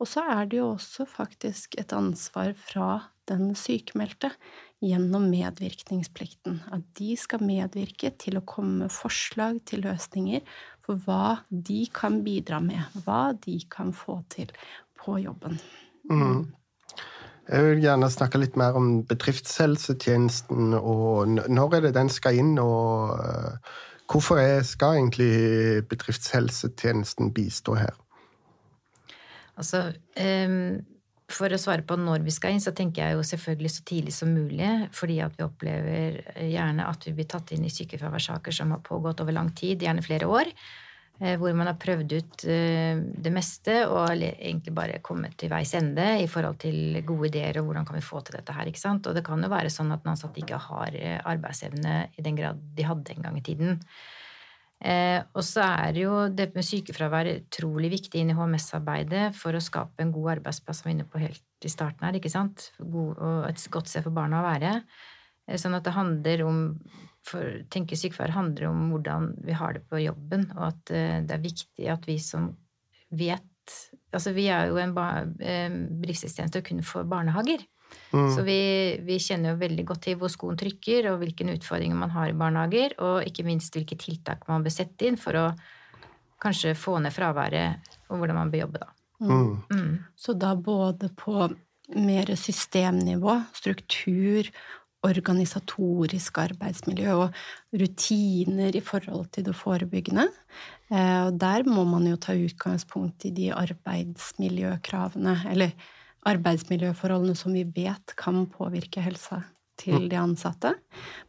Og 0.01 0.09
så 0.09 0.25
er 0.25 0.49
det 0.49 0.63
jo 0.63 0.73
også 0.73 1.05
faktisk 1.05 1.77
et 1.77 1.93
ansvar 1.93 2.55
fra 2.57 2.93
den 3.29 3.53
sykemeldte 3.55 4.33
gjennom 4.83 5.29
medvirkningsplikten. 5.31 6.59
At 6.75 6.83
de 6.99 7.13
skal 7.19 7.43
medvirke 7.45 8.11
til 8.19 8.39
å 8.39 8.45
komme 8.47 8.83
med 8.83 8.93
forslag 8.93 9.61
til 9.69 9.85
løsninger 9.85 10.43
for 10.83 10.99
hva 11.05 11.37
de 11.47 11.85
kan 11.95 12.21
bidra 12.25 12.59
med, 12.63 12.83
hva 13.05 13.31
de 13.45 13.57
kan 13.71 13.93
få 13.95 14.19
til 14.33 14.51
på 14.99 15.17
jobben. 15.23 15.57
Mm. 16.11 16.51
Jeg 17.43 17.63
vil 17.67 17.81
gjerne 17.83 18.07
snakke 18.11 18.39
litt 18.39 18.55
mer 18.59 18.75
om 18.79 19.01
bedriftshelsetjenesten, 19.07 20.75
og 20.79 21.33
når 21.51 21.75
er 21.75 21.87
det 21.87 21.95
den 21.97 22.11
skal 22.11 22.39
inn, 22.39 22.53
og 22.59 23.17
uh, 23.19 23.73
hvorfor 24.07 24.39
er, 24.39 24.63
skal 24.67 24.99
egentlig 24.99 25.83
bedriftshelsetjenesten 25.91 27.33
bistå 27.35 27.75
her? 27.79 27.99
Altså, 29.59 29.91
um, 30.15 30.79
for 31.33 31.53
å 31.53 31.59
svare 31.59 31.83
på 31.87 31.97
når 31.99 32.23
vi 32.25 32.31
skal 32.33 32.53
inn, 32.53 32.63
så 32.63 32.71
tenker 32.75 33.03
jeg 33.03 33.17
jo 33.17 33.25
selvfølgelig 33.27 33.71
så 33.73 33.83
tidlig 33.89 34.13
som 34.15 34.31
mulig, 34.33 34.69
fordi 34.95 35.19
at 35.25 35.35
vi 35.39 35.45
opplever 35.45 36.21
gjerne 36.47 36.87
at 36.87 37.07
vi 37.07 37.13
blir 37.17 37.27
tatt 37.29 37.51
inn 37.55 37.65
i 37.67 37.73
sykefraværssaker 37.73 38.55
som 38.55 38.71
har 38.75 38.81
pågått 38.85 39.21
over 39.25 39.35
lang 39.35 39.51
tid, 39.57 39.83
gjerne 39.83 40.05
flere 40.05 40.29
år, 40.29 40.51
hvor 41.39 41.53
man 41.55 41.69
har 41.69 41.77
prøvd 41.79 42.15
ut 42.17 42.43
det 42.43 43.31
meste 43.31 43.75
og 43.85 44.15
egentlig 44.17 44.73
bare 44.75 45.03
kommet 45.05 45.37
til 45.39 45.51
veis 45.53 45.73
ende 45.77 46.07
i 46.23 46.25
forhold 46.27 46.57
til 46.63 46.97
gode 47.05 47.29
ideer 47.29 47.59
og 47.61 47.69
hvordan 47.69 47.85
kan 47.87 47.99
vi 47.99 48.05
få 48.05 48.23
til 48.25 48.39
dette 48.39 48.55
her, 48.57 48.67
ikke 48.67 48.81
sant. 48.81 49.07
Og 49.07 49.15
det 49.15 49.23
kan 49.25 49.41
jo 49.41 49.51
være 49.53 49.71
sånn 49.71 49.93
at 49.93 50.01
den 50.03 50.15
ansatte 50.15 50.41
ikke 50.41 50.59
har 50.65 50.97
arbeidsevne 51.21 51.93
i 52.17 52.25
den 52.25 52.39
grad 52.39 52.59
de 52.75 52.89
hadde 52.89 53.13
en 53.13 53.25
gang 53.29 53.39
i 53.39 53.45
tiden. 53.45 53.79
Eh, 54.83 55.21
og 55.31 55.45
så 55.47 55.63
er 55.63 55.95
jo 56.01 56.15
det 56.27 56.49
med 56.57 56.65
sykefravær 56.67 57.29
utrolig 57.37 57.93
viktig 57.93 58.19
inn 58.19 58.33
i 58.33 58.35
HMS-arbeidet 58.35 59.29
for 59.39 59.55
å 59.55 59.63
skape 59.63 60.03
en 60.03 60.11
god 60.11 60.37
arbeidsplass, 60.37 60.81
som 60.81 60.89
vi 60.89 60.91
er 60.91 60.97
inne 60.97 61.07
på 61.07 61.21
helt 61.21 61.63
i 61.67 61.71
starten 61.71 62.03
her, 62.03 62.17
ikke 62.19 62.31
sant? 62.33 62.67
God, 62.81 63.15
og 63.15 63.47
et 63.47 63.63
godt 63.71 63.91
sted 63.91 64.03
for 64.03 64.15
barna 64.15 64.41
å 64.41 64.47
være. 64.49 64.73
Eh, 65.47 65.59
sånn 65.61 65.77
at 65.77 65.87
det 65.87 65.95
handler 65.95 66.45
om 66.49 66.61
for 67.23 67.61
tenke 67.71 67.95
sykefravær 67.95 68.35
handler 68.35 68.67
om 68.67 68.89
hvordan 68.91 69.29
vi 69.47 69.55
har 69.55 69.77
det 69.77 69.85
på 69.87 70.01
jobben, 70.03 70.49
og 70.57 70.65
at 70.73 70.91
eh, 70.91 71.21
det 71.23 71.37
er 71.37 71.45
viktig 71.45 71.89
at 71.95 72.07
vi 72.09 72.19
som 72.19 72.51
vet 73.09 73.47
Altså, 74.11 74.33
vi 74.35 74.49
er 74.51 74.67
jo 74.67 74.75
en 74.75 74.91
bedriftstjeneste 74.93 76.59
kun 76.67 76.81
for 76.83 77.07
barnehager. 77.07 77.63
Mm. 78.13 78.27
Så 78.35 78.43
vi, 78.45 78.59
vi, 79.05 79.19
kjenner 79.21 79.53
jo 79.53 79.61
veldig 79.61 79.85
godt 79.89 80.03
til 80.07 80.17
hvor 80.21 80.31
skoen 80.31 80.57
trykker, 80.59 81.09
og 81.11 81.21
hvilke 81.21 81.47
utfordringer 81.55 81.97
man 81.97 82.13
har 82.13 82.29
i 82.29 82.37
barnehager, 82.37 82.97
og 83.01 83.23
ikke 83.25 83.45
minst 83.47 83.73
hvilke 83.73 83.97
tiltak 83.99 84.45
man 84.49 84.65
bør 84.65 84.75
sette 84.75 85.07
inn 85.09 85.17
for 85.19 85.39
å 85.39 85.47
kanskje 86.43 86.75
få 86.77 86.99
ned 87.01 87.15
fraværet, 87.15 87.95
og 88.11 88.19
hvordan 88.19 88.41
man 88.41 88.53
bør 88.53 88.65
jobbe 88.65 88.83
da. 88.83 88.91
Mm. 89.23 89.51
Mm. 89.71 89.91
Så 90.19 90.35
da 90.35 90.53
både 90.59 91.09
på 91.17 91.47
mer 91.93 92.31
systemnivå, 92.39 93.37
struktur, 93.55 94.49
organisatorisk 95.03 96.37
arbeidsmiljø 96.39 97.15
og 97.25 97.41
rutiner 97.75 98.75
i 98.75 98.83
forhold 98.83 99.27
til 99.35 99.47
det 99.49 99.55
forebyggende. 99.59 100.29
Og 100.93 101.33
der 101.39 101.67
må 101.67 101.83
man 101.89 102.07
jo 102.07 102.19
ta 102.21 102.35
utgangspunkt 102.37 103.25
i 103.27 103.33
de 103.35 103.49
arbeidsmiljøkravene, 103.55 105.35
eller 105.51 105.73
arbeidsmiljøforholdene 106.29 107.35
som 107.37 107.55
vi 107.55 107.65
vet 107.75 108.15
kan 108.19 108.45
påvirke 108.51 109.03
helsa 109.03 109.43
til 109.79 110.07
de 110.09 110.17
ansatte, 110.19 110.75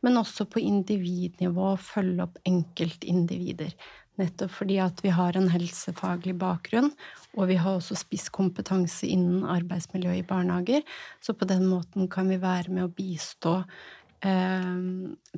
men 0.04 0.20
også 0.20 0.46
på 0.50 0.61
individnivå 0.61 1.74
følge 1.80 2.26
opp 2.26 2.37
enkeltindivider. 2.46 3.72
Nettopp 4.20 4.52
fordi 4.61 4.76
at 4.78 5.00
vi 5.02 5.11
har 5.11 5.35
en 5.35 5.48
helsefaglig 5.50 6.37
bakgrunn, 6.38 6.92
og 7.35 7.48
vi 7.50 7.57
har 7.59 7.80
også 7.80 7.96
spisskompetanse 7.98 9.09
innen 9.11 9.42
arbeidsmiljø 9.50 10.20
i 10.20 10.26
barnehager. 10.28 10.85
Så 11.24 11.35
på 11.35 11.48
den 11.50 11.66
måten 11.66 12.07
kan 12.12 12.30
vi 12.30 12.38
være 12.42 12.70
med 12.70 12.87
å 12.87 12.94
bistå 12.94 13.62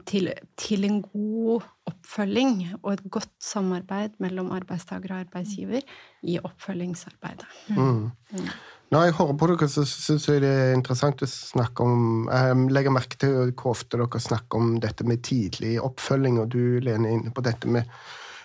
til, 0.07 0.29
til, 0.55 0.85
en 0.87 1.01
god 1.03 1.65
oppfølging 1.91 2.53
og 2.85 2.93
et 2.93 3.03
godt 3.11 3.33
samarbeid 3.43 4.15
mellom 4.23 4.53
arbeidstaker 4.55 5.11
og 5.11 5.25
arbeidsgiver 5.25 5.83
i 6.23 6.37
oppfølgingsarbeidet. 6.39 7.49
Mm. 7.75 8.13
Mm. 8.31 8.53
Når 8.95 9.03
jeg 9.03 9.15
hører 9.19 9.35
på 9.35 9.47
dere, 9.51 9.67
så 9.67 9.83
syns 9.83 10.29
jeg 10.31 10.45
det 10.45 10.51
er 10.51 10.77
interessant 10.77 11.23
å 11.25 11.27
snakke 11.27 11.83
om 11.83 12.29
Jeg 12.31 12.69
legger 12.71 12.95
merke 12.95 13.19
til 13.19 13.51
hvor 13.59 13.73
ofte 13.73 13.99
dere 13.99 14.21
snakker 14.23 14.61
om 14.61 14.77
dette 14.83 15.07
med 15.07 15.25
tidlig 15.27 15.75
oppfølging, 15.83 16.39
og 16.39 16.53
du, 16.55 16.79
Lene, 16.79 17.09
er 17.11 17.19
inne 17.19 17.35
på 17.35 17.43
dette 17.43 17.67
med 17.67 17.91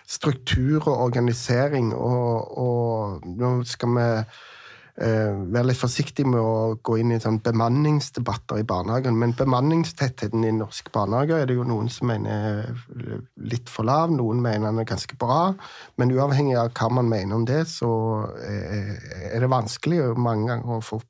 struktur 0.10 0.88
og 0.90 1.06
organisering, 1.06 1.94
og, 1.94 2.58
og 2.58 3.30
nå 3.38 3.52
skal 3.70 3.94
vi 3.96 4.08
være 4.96 5.64
litt 5.70 5.80
forsiktig 5.80 6.26
med 6.28 6.40
å 6.40 6.76
gå 6.84 6.98
inn 7.02 7.14
i 7.16 7.20
sånn 7.22 7.40
bemanningsdebatter 7.44 8.60
i 8.62 8.66
barnehagen. 8.68 9.16
Men 9.18 9.36
bemanningstettheten 9.38 10.44
i 10.46 10.52
norske 10.54 10.92
barnehager 10.94 11.42
er 11.42 11.50
det 11.50 11.56
jo 11.58 11.66
noen 11.68 11.90
som 11.90 12.12
mener 12.12 12.60
er 12.62 13.24
litt 13.40 13.72
for 13.72 13.88
lav, 13.88 14.12
noen 14.14 14.44
mener 14.44 14.68
den 14.68 14.84
er 14.84 14.90
ganske 14.92 15.18
bra. 15.22 15.54
Men 15.98 16.14
uavhengig 16.14 16.60
av 16.60 16.74
hva 16.76 16.92
man 17.00 17.10
mener 17.10 17.40
om 17.40 17.48
det, 17.48 17.64
så 17.72 17.92
er 18.44 19.40
det 19.40 19.52
vanskelig 19.52 20.12
mange 20.20 20.52
ganger 20.52 20.78
å 20.78 20.84
få 20.86 21.02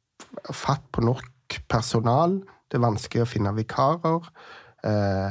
fatt 0.54 0.86
på 0.94 1.04
nok 1.06 1.60
personal. 1.72 2.40
Det 2.70 2.80
er 2.80 2.86
vanskelig 2.86 3.26
å 3.26 3.30
finne 3.30 3.54
vikarer. 3.56 4.28
Eh, 4.88 5.30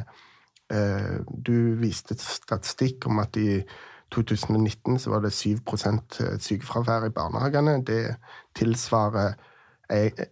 eh, 0.77 1.15
du 1.27 1.77
viste 1.81 2.17
statistikk 2.21 3.09
om 3.09 3.23
at 3.23 3.39
i 3.41 3.63
2019 4.15 4.99
så 4.99 5.11
var 5.11 5.21
det 5.25 5.33
7 5.33 5.55
eh, 5.55 6.39
sykefravær 6.39 7.07
i 7.07 7.15
barnehagene. 7.15 7.85
Det 7.87 8.17
tilsvarer 8.59 9.35
1,6 9.91 10.25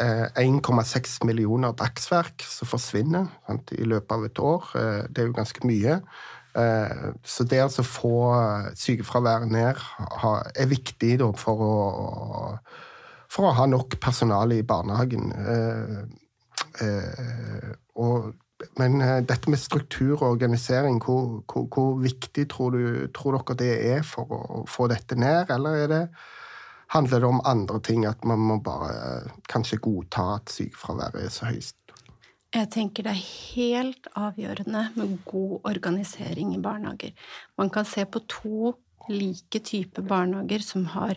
eh, 0.00 1.26
millioner 1.26 1.72
dagsverk 1.72 2.44
som 2.46 2.68
forsvinner 2.68 3.26
sant, 3.46 3.72
i 3.72 3.84
løpet 3.84 4.12
av 4.16 4.24
et 4.24 4.38
år. 4.38 4.68
Eh, 4.76 5.02
det 5.08 5.18
er 5.22 5.26
jo 5.30 5.38
ganske 5.38 5.66
mye. 5.66 6.00
Så 7.22 7.44
det 7.46 7.60
å 7.62 7.82
få 7.86 8.34
sykefraværet 8.74 9.52
ned 9.54 9.78
er 10.58 10.66
viktig 10.66 11.12
for 11.38 11.62
å, 11.62 11.74
for 13.30 13.46
å 13.46 13.52
ha 13.54 13.66
nok 13.70 13.94
personale 14.02 14.58
i 14.58 14.64
barnehagen. 14.66 15.30
Og 17.94 18.32
men 18.80 19.00
uh, 19.02 19.18
dette 19.24 19.50
med 19.50 19.60
struktur 19.60 20.16
og 20.18 20.28
organisering, 20.34 21.00
hvor, 21.04 21.40
hvor, 21.50 21.66
hvor 21.72 21.96
viktig 22.02 22.46
tror, 22.52 22.76
du, 22.76 23.08
tror, 23.16 23.40
dere 23.40 23.58
det 23.62 23.72
er 23.94 24.06
for 24.06 24.30
å 24.30 24.62
få 24.68 24.88
dette 24.92 25.18
ned? 25.18 25.50
Eller 25.54 25.86
det, 25.90 26.04
handler 26.90 27.22
det 27.22 27.28
om 27.28 27.42
andre 27.46 27.80
ting, 27.86 28.06
at 28.08 28.24
man 28.26 28.42
må 28.42 28.58
bare 28.64 28.94
uh, 29.24 29.36
kanskje 29.50 29.80
godta 29.82 30.26
at 30.38 30.52
sykefraværet 30.52 31.26
er 31.26 31.34
så 31.34 31.50
høyst? 31.52 31.76
Jeg 32.50 32.66
tenker 32.74 33.06
det 33.06 33.12
er 33.14 33.26
helt 33.54 34.08
avgjørende 34.18 34.88
med 34.96 35.20
god 35.28 35.68
organisering 35.70 36.56
i 36.56 36.62
barnehager. 36.62 37.12
Man 37.58 37.70
kan 37.70 37.86
se 37.86 38.02
på 38.02 38.24
to 38.26 38.72
like 39.10 39.60
typer 39.62 40.02
barnehager 40.02 40.64
som 40.66 40.88
har 40.96 41.14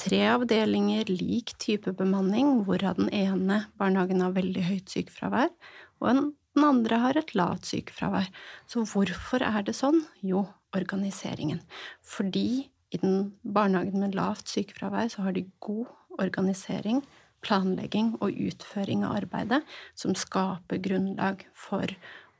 tre 0.00 0.22
avdelinger, 0.32 1.10
lik 1.12 1.52
type 1.60 1.92
bemanning, 1.98 2.64
hvorav 2.64 2.96
den 2.98 3.12
ene 3.14 3.60
barnehagen 3.78 4.24
har 4.24 4.32
veldig 4.34 4.64
høyt 4.64 4.94
sykefravær, 4.96 5.52
og 6.00 6.08
en 6.10 6.24
den 6.54 6.66
andre 6.66 7.00
har 7.02 7.18
et 7.18 7.34
lavt 7.34 7.66
sykefravær. 7.66 8.30
Så 8.70 8.84
hvorfor 8.86 9.42
er 9.42 9.64
det 9.66 9.74
sånn? 9.76 10.04
Jo, 10.22 10.46
organiseringen. 10.76 11.62
Fordi 12.02 12.70
i 12.94 13.00
den 13.02 13.32
barnehagen 13.42 14.04
med 14.04 14.14
lavt 14.14 14.50
sykefravær 14.52 15.10
så 15.12 15.26
har 15.26 15.34
de 15.36 15.48
god 15.64 15.90
organisering, 16.22 17.02
planlegging 17.44 18.14
og 18.24 18.38
utføring 18.46 19.02
av 19.04 19.18
arbeidet 19.18 19.60
som 19.98 20.14
skaper 20.16 20.80
grunnlag 20.80 21.42
for 21.52 21.90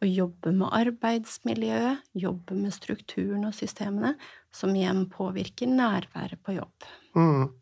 å 0.04 0.08
jobbe 0.08 0.52
med 0.54 0.72
arbeidsmiljøet, 0.76 2.04
jobbe 2.18 2.56
med 2.56 2.74
strukturen 2.76 3.44
og 3.48 3.56
systemene, 3.56 4.14
som 4.54 4.72
igjen 4.76 5.04
påvirker 5.12 5.70
nærværet 5.70 6.40
på 6.44 6.56
jobb. 6.58 6.88
Mm. 7.16 7.52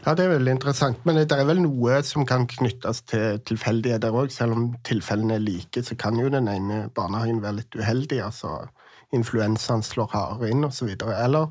Ja, 0.00 0.14
det 0.16 0.24
er 0.24 0.32
veldig 0.32 0.52
interessant. 0.56 1.02
Men 1.04 1.18
det 1.20 1.36
er 1.36 1.44
vel 1.48 1.60
noe 1.60 1.98
som 2.06 2.24
kan 2.28 2.46
knyttes 2.48 3.02
til 3.10 3.40
tilfeldigheter 3.48 4.14
òg. 4.16 4.32
Selv 4.32 4.56
om 4.56 4.70
tilfellene 4.86 5.36
er 5.36 5.44
like, 5.44 5.82
så 5.84 5.96
kan 6.00 6.16
jo 6.16 6.30
den 6.32 6.48
ene 6.48 6.86
barnehagen 6.96 7.42
være 7.44 7.60
litt 7.60 7.76
uheldig. 7.76 8.22
altså 8.24 8.54
Influensaen 9.12 9.84
slår 9.84 10.08
hardere 10.14 10.54
inn, 10.54 10.64
osv. 10.64 10.94
Eller 10.94 11.50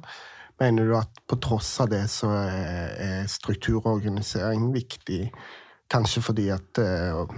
mener 0.60 0.90
du 0.90 0.96
at 0.98 1.22
på 1.30 1.38
tross 1.44 1.76
av 1.84 1.92
det 1.94 2.08
så 2.10 2.32
er 2.50 3.30
struktur 3.30 3.84
og 3.84 4.00
organisering 4.00 4.72
viktig? 4.74 5.28
Kanskje 5.90 6.24
fordi 6.26 6.48
at 6.54 6.82
uh, 6.82 7.30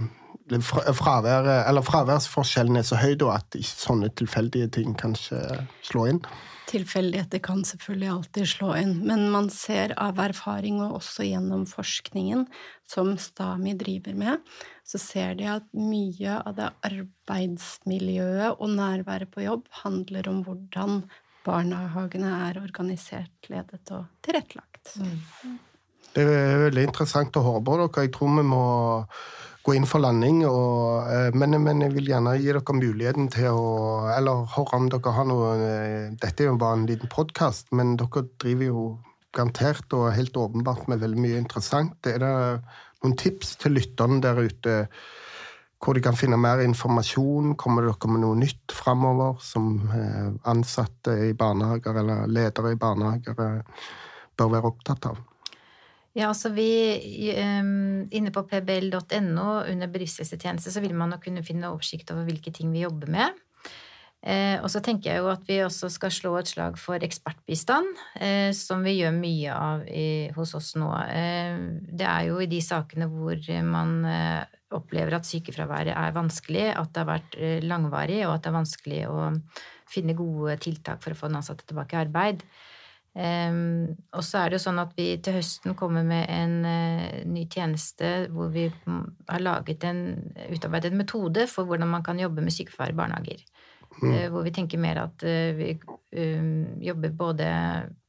fravær, 0.96 1.82
fraværsforskjellen 1.84 2.80
er 2.80 2.88
så 2.88 2.96
høy 3.00 3.14
da, 3.20 3.36
at 3.36 3.56
sånne 3.68 4.08
tilfeldige 4.16 4.72
ting 4.78 4.96
kanskje 4.96 5.44
slår 5.84 6.14
inn? 6.14 6.24
Tilfeldigheter 6.72 7.42
kan 7.44 7.64
selvfølgelig 7.68 8.08
alltid 8.08 8.48
slå 8.48 8.70
inn, 8.80 8.94
men 9.04 9.26
man 9.32 9.50
ser 9.52 9.92
av 10.00 10.20
erfaring, 10.22 10.78
og 10.80 10.98
også 11.02 11.26
gjennom 11.26 11.66
forskningen 11.68 12.46
som 12.88 13.12
STAMI 13.20 13.74
driver 13.80 14.16
med, 14.16 14.54
så 14.88 15.00
ser 15.00 15.36
de 15.38 15.50
at 15.52 15.66
mye 15.76 16.38
av 16.40 16.56
det 16.56 16.70
arbeidsmiljøet 16.88 18.56
og 18.56 18.72
nærværet 18.72 19.32
på 19.34 19.44
jobb 19.44 19.68
handler 19.82 20.30
om 20.32 20.40
hvordan 20.46 21.02
barnehagene 21.44 22.32
er 22.48 22.62
organisert, 22.62 23.34
ledet 23.50 23.92
og 23.92 24.08
tilrettelagt. 24.24 24.96
Mm. 24.96 25.60
Det 26.12 26.24
er 26.28 26.66
veldig 26.66 26.88
interessant 26.88 27.36
å 27.36 27.44
høre 27.44 27.62
på 27.64 27.78
dere. 27.78 28.04
Jeg 28.04 28.12
tror 28.16 28.34
vi 28.36 28.44
må 28.48 28.64
gå 29.62 29.76
inn 29.76 29.86
for 29.88 30.02
landing. 30.02 30.42
Og, 30.48 31.08
eh, 31.10 31.30
men, 31.38 31.56
men, 31.62 31.82
jeg 31.84 31.94
vil 31.96 32.10
gjerne 32.12 32.34
gi 32.40 32.50
dere 32.50 32.76
muligheten 32.78 33.30
til 33.32 33.48
å 33.54 33.70
Eller 34.16 34.44
høre 34.56 34.78
om 34.78 34.90
dere 34.92 35.14
har 35.16 35.28
noe 35.28 35.54
eh, 35.56 36.12
Dette 36.20 36.44
er 36.44 36.50
jo 36.50 36.60
bare 36.60 36.80
en 36.80 36.86
liten 36.90 37.10
podkast, 37.12 37.70
men 37.72 37.96
dere 38.00 38.26
driver 38.42 38.68
jo 38.68 38.86
garantert 39.32 39.94
og 39.96 40.12
helt 40.12 40.36
åpenbart 40.36 40.88
med 40.92 41.00
veldig 41.00 41.20
mye 41.24 41.40
interessant. 41.40 41.96
Er 42.06 42.20
det 42.20 42.32
noen 43.02 43.16
tips 43.16 43.56
til 43.62 43.78
lytterne 43.78 44.20
der 44.24 44.42
ute? 44.42 44.78
Hvor 45.82 45.96
de 45.96 46.02
kan 46.04 46.14
finne 46.14 46.36
mer 46.38 46.60
informasjon? 46.62 47.56
Kommer 47.58 47.88
dere 47.88 48.12
med 48.12 48.22
noe 48.22 48.38
nytt 48.38 48.74
framover 48.76 49.40
som 49.42 49.74
eh, 49.88 50.30
ansatte 50.52 51.16
i 51.30 51.34
barnehager 51.38 52.02
eller 52.02 52.30
ledere 52.30 52.74
i 52.74 52.80
barnehager 52.80 53.38
bør 54.36 54.56
være 54.58 54.74
opptatt 54.74 55.10
av? 55.10 55.22
Ja, 56.12 56.28
altså 56.28 56.50
vi 56.52 56.68
um, 57.40 58.04
Inne 58.12 58.32
på 58.34 58.42
pbl.no 58.44 59.46
under 59.64 59.88
bedriftshelsetjeneste 59.88 60.72
så 60.74 60.82
vil 60.84 60.92
man 60.96 61.14
kunne 61.22 61.44
finne 61.46 61.70
oversikt 61.72 62.12
over 62.12 62.28
hvilke 62.28 62.52
ting 62.52 62.72
vi 62.74 62.84
jobber 62.84 63.12
med. 63.12 63.40
Eh, 64.22 64.54
og 64.62 64.68
så 64.70 64.78
tenker 64.78 65.10
jeg 65.10 65.18
jo 65.18 65.30
at 65.32 65.48
vi 65.48 65.56
også 65.64 65.88
skal 65.90 66.12
slå 66.14 66.36
et 66.38 66.50
slag 66.52 66.76
for 66.78 67.02
ekspertbistand, 67.02 67.88
eh, 68.22 68.52
som 68.54 68.84
vi 68.86 69.00
gjør 69.00 69.16
mye 69.16 69.56
av 69.56 69.82
hos 70.36 70.54
oss 70.54 70.72
nå. 70.78 70.90
Eh, 71.10 71.58
det 71.90 72.06
er 72.06 72.28
jo 72.28 72.38
i 72.38 72.50
de 72.50 72.60
sakene 72.62 73.10
hvor 73.10 73.42
man 73.66 73.96
opplever 74.72 75.18
at 75.18 75.26
sykefraværet 75.28 75.92
er 75.92 76.14
vanskelig, 76.14 76.68
at 76.70 76.92
det 76.94 77.02
har 77.02 77.10
vært 77.10 77.34
langvarig, 77.66 78.22
og 78.24 78.36
at 78.36 78.44
det 78.44 78.52
er 78.52 78.60
vanskelig 78.60 79.00
å 79.10 79.24
finne 79.90 80.16
gode 80.16 80.54
tiltak 80.62 81.02
for 81.02 81.12
å 81.12 81.18
få 81.18 81.28
den 81.28 81.42
ansatte 81.42 81.66
tilbake 81.68 81.98
i 81.98 82.04
arbeid. 82.06 82.46
Um, 83.12 83.90
og 84.16 84.22
så 84.24 84.40
er 84.40 84.48
det 84.48 84.56
jo 84.56 84.64
sånn 84.64 84.80
at 84.80 84.94
vi 84.96 85.10
til 85.20 85.34
høsten 85.36 85.74
kommer 85.76 86.04
med 86.06 86.30
en 86.32 86.54
uh, 86.64 87.18
ny 87.28 87.42
tjeneste 87.44 88.30
hvor 88.32 88.48
vi 88.54 88.70
har 88.72 89.42
laget 89.44 89.84
en, 89.84 90.00
utarbeidet 90.48 90.94
en 90.94 91.02
metode 91.02 91.44
for 91.50 91.68
hvordan 91.68 91.92
man 91.92 92.06
kan 92.06 92.22
jobbe 92.22 92.40
med 92.40 92.56
sykefravær 92.56 92.94
i 92.94 92.96
barnehager. 93.02 93.42
Mm. 93.98 94.08
Uh, 94.08 94.26
hvor 94.32 94.48
vi 94.48 94.54
tenker 94.56 94.80
mer 94.80 95.02
at 95.04 95.26
uh, 95.28 95.52
vi 95.58 95.74
um, 95.76 96.80
jobber 96.80 97.12
både 97.20 97.50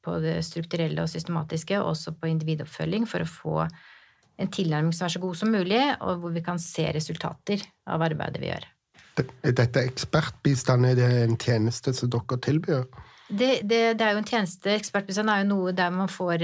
på 0.04 0.16
det 0.24 0.38
strukturelle 0.48 1.04
og 1.04 1.12
systematiske, 1.12 1.82
og 1.82 1.98
også 1.98 2.16
på 2.16 2.32
individoppfølging, 2.32 3.04
for 3.08 3.24
å 3.24 3.30
få 3.30 3.58
en 4.40 4.52
tilnærming 4.52 4.96
som 4.96 5.08
er 5.08 5.14
så 5.18 5.22
god 5.24 5.36
som 5.40 5.52
mulig, 5.52 5.84
og 6.00 6.24
hvor 6.24 6.32
vi 6.36 6.44
kan 6.44 6.60
se 6.60 6.88
resultater 6.96 7.64
av 7.92 8.04
arbeidet 8.08 8.42
vi 8.42 8.50
gjør. 8.50 8.70
Dette 9.44 9.84
ekspertbistand, 9.84 10.88
er 10.90 10.98
det 10.98 11.10
en 11.22 11.36
tjeneste 11.40 11.94
som 11.96 12.12
dere 12.12 12.40
tilbyr? 12.44 12.88
Det, 13.30 13.64
det, 13.64 13.82
det, 13.98 14.04
er 14.04 14.14
jo 14.14 14.22
en 14.22 14.28
tjeneste. 14.28 14.74
Ekspertbistand 14.76 15.32
er 15.32 15.42
jo 15.42 15.50
noe 15.54 15.74
der 15.76 15.94
man 15.96 16.12
får, 16.12 16.44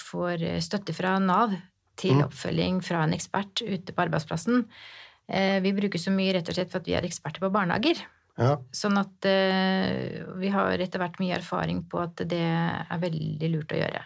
får 0.00 0.42
støtte 0.64 0.94
fra 0.96 1.14
Nav 1.22 1.54
til 1.96 2.18
mm. 2.18 2.26
oppfølging 2.26 2.82
fra 2.84 3.04
en 3.06 3.14
ekspert 3.16 3.62
ute 3.64 3.94
på 3.94 4.04
arbeidsplassen. 4.04 4.66
Eh, 5.26 5.58
vi 5.64 5.72
bruker 5.76 6.00
så 6.00 6.12
mye 6.14 6.34
rett 6.36 6.50
og 6.50 6.58
slett 6.58 6.72
for 6.72 6.82
at 6.82 6.90
vi 6.90 6.96
er 6.98 7.06
eksperter 7.06 7.42
på 7.42 7.52
barnehager. 7.54 8.02
Ja. 8.36 8.58
Sånn 8.74 8.98
at 9.00 9.24
uh, 9.24 10.34
vi 10.36 10.50
har 10.52 10.82
etter 10.84 11.00
hvert 11.00 11.16
mye 11.22 11.38
erfaring 11.38 11.80
på 11.88 12.02
at 12.02 12.20
det 12.28 12.42
er 12.44 13.00
veldig 13.00 13.48
lurt 13.54 13.72
å 13.72 13.78
gjøre. 13.80 14.02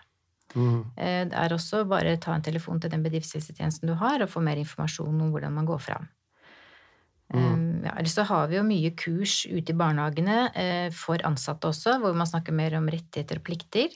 Mm. 0.54 0.78
Uh, 0.94 1.22
det 1.26 1.40
er 1.42 1.54
også 1.56 1.82
bare 1.90 2.14
ta 2.22 2.36
en 2.36 2.46
telefon 2.46 2.78
til 2.82 2.92
den 2.92 3.02
bedriftshelsetjenesten 3.02 3.90
du 3.90 3.96
har, 3.98 4.22
og 4.22 4.30
få 4.30 4.42
mer 4.46 4.60
informasjon 4.62 5.18
om 5.26 5.34
hvordan 5.34 5.56
man 5.58 5.66
går 5.66 5.82
fram. 5.82 6.06
Mm. 7.34 7.84
Ja, 7.86 7.92
så 8.10 8.22
har 8.26 8.48
vi 8.50 8.56
jo 8.58 8.62
mye 8.66 8.90
kurs 8.98 9.44
ute 9.46 9.70
i 9.72 9.76
barnehagene 9.78 10.38
eh, 10.58 10.88
for 10.94 11.18
ansatte 11.26 11.68
også, 11.70 11.98
hvor 12.02 12.14
man 12.16 12.26
snakker 12.26 12.52
mer 12.56 12.74
om 12.78 12.88
rettigheter 12.90 13.36
og 13.38 13.44
plikter. 13.46 13.88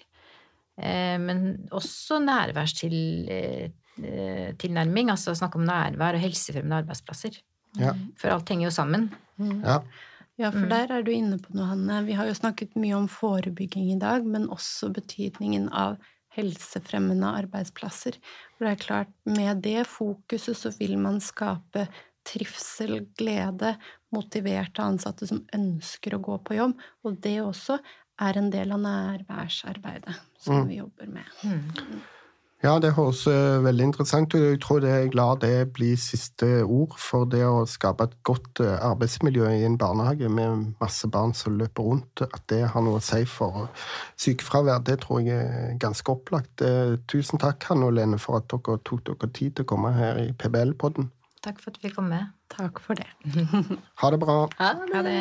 Eh, 0.79 1.19
men 1.19 1.69
også 1.75 2.21
nærværstilnærming, 2.23 5.09
eh, 5.09 5.15
altså 5.15 5.35
snakke 5.35 5.59
om 5.59 5.67
nærvær 5.67 6.15
og 6.15 6.21
helsefremmende 6.25 6.79
arbeidsplasser. 6.85 7.35
Ja. 7.79 7.93
For 8.21 8.29
alt 8.31 8.49
henger 8.49 8.69
jo 8.71 8.75
sammen. 8.75 9.11
Ja. 9.39 9.81
Ja, 10.37 10.51
for 10.51 10.59
Mm. 10.67 10.69
der 10.69 10.87
er 10.91 11.03
du 11.03 11.11
inne 11.13 11.39
på 11.39 11.55
noe, 11.55 11.67
Hanne. 11.67 12.05
Vi 12.07 12.13
har 12.13 12.27
jo 12.27 12.35
snakket 12.35 12.75
mye 12.75 12.95
om 12.97 13.07
forebygging 13.09 13.93
i 13.93 13.99
dag, 13.99 14.25
men 14.27 14.49
også 14.49 14.93
betydningen 14.93 15.69
av 15.73 15.97
helsefremmende 16.35 17.27
arbeidsplasser. 17.27 18.13
For 18.59 18.65
det 18.67 18.73
er 18.73 18.85
klart, 18.85 19.07
med 19.25 19.63
det 19.63 19.87
fokuset 19.87 20.57
så 20.57 20.71
vil 20.79 20.99
man 20.99 21.21
skape 21.21 21.87
trivsel, 22.25 23.07
glede, 23.19 23.75
motiverte 24.15 24.83
ansatte 24.85 25.27
som 25.31 25.45
ønsker 25.55 26.17
å 26.17 26.23
gå 26.25 26.39
på 26.47 26.57
jobb. 26.59 26.75
Og 27.05 27.21
det 27.25 27.39
også 27.43 27.79
er 28.23 28.39
en 28.39 28.51
del 28.51 28.73
av 28.73 28.81
nærværsarbeidet 28.85 30.15
som 30.39 30.61
Mm. 30.63 30.69
vi 30.69 30.77
jobber 30.77 31.07
med. 31.07 31.25
Ja, 32.63 32.79
det 32.81 32.95
høres 32.97 33.27
eh, 33.27 33.61
veldig 33.61 33.85
interessant 33.91 34.33
ut. 34.35 34.41
Jeg 34.41 34.61
tror 34.61 34.81
det 34.81 34.89
er 34.91 35.11
glad 35.13 35.41
det 35.41 35.73
blir 35.75 35.97
siste 36.01 36.63
ord 36.65 36.95
for 36.97 37.27
det 37.29 37.43
å 37.45 37.67
skape 37.69 38.05
et 38.07 38.15
godt 38.25 38.61
eh, 38.65 38.79
arbeidsmiljø 38.81 39.51
i 39.53 39.65
en 39.67 39.77
barnehage 39.77 40.31
med 40.33 40.71
masse 40.81 41.05
barn 41.13 41.35
som 41.37 41.59
løper 41.59 41.83
rundt. 41.85 42.23
At 42.25 42.41
det 42.49 42.63
har 42.73 42.81
noe 42.87 43.03
å 43.03 43.05
si 43.05 43.27
for 43.29 43.69
sykefravær, 44.17 44.81
det 44.87 45.01
tror 45.03 45.21
jeg 45.27 45.37
er 45.45 45.77
ganske 45.83 46.09
opplagt. 46.09 46.63
Eh, 46.65 46.97
Tusen 47.07 47.39
takk, 47.43 47.63
Hanne 47.69 47.85
og 47.91 47.99
Lene, 47.99 48.17
for 48.19 48.39
at 48.41 48.49
dere 48.49 48.79
tok 48.81 49.05
dere 49.11 49.29
tid 49.35 49.57
til 49.59 49.67
å 49.67 49.71
komme 49.75 49.93
her 49.93 50.23
i 50.25 50.33
PBL-podden. 50.33 51.11
Takk 51.45 51.61
for 51.61 51.71
at 51.75 51.79
vi 51.81 51.89
fikk 51.89 51.99
komme. 51.99 52.21
Takk 52.53 52.81
for 52.81 52.97
det. 52.99 53.09
Ha 54.01 54.11
det 54.15 54.21
bra. 54.23 54.39
Ha 54.61 55.03
det. 55.05 55.19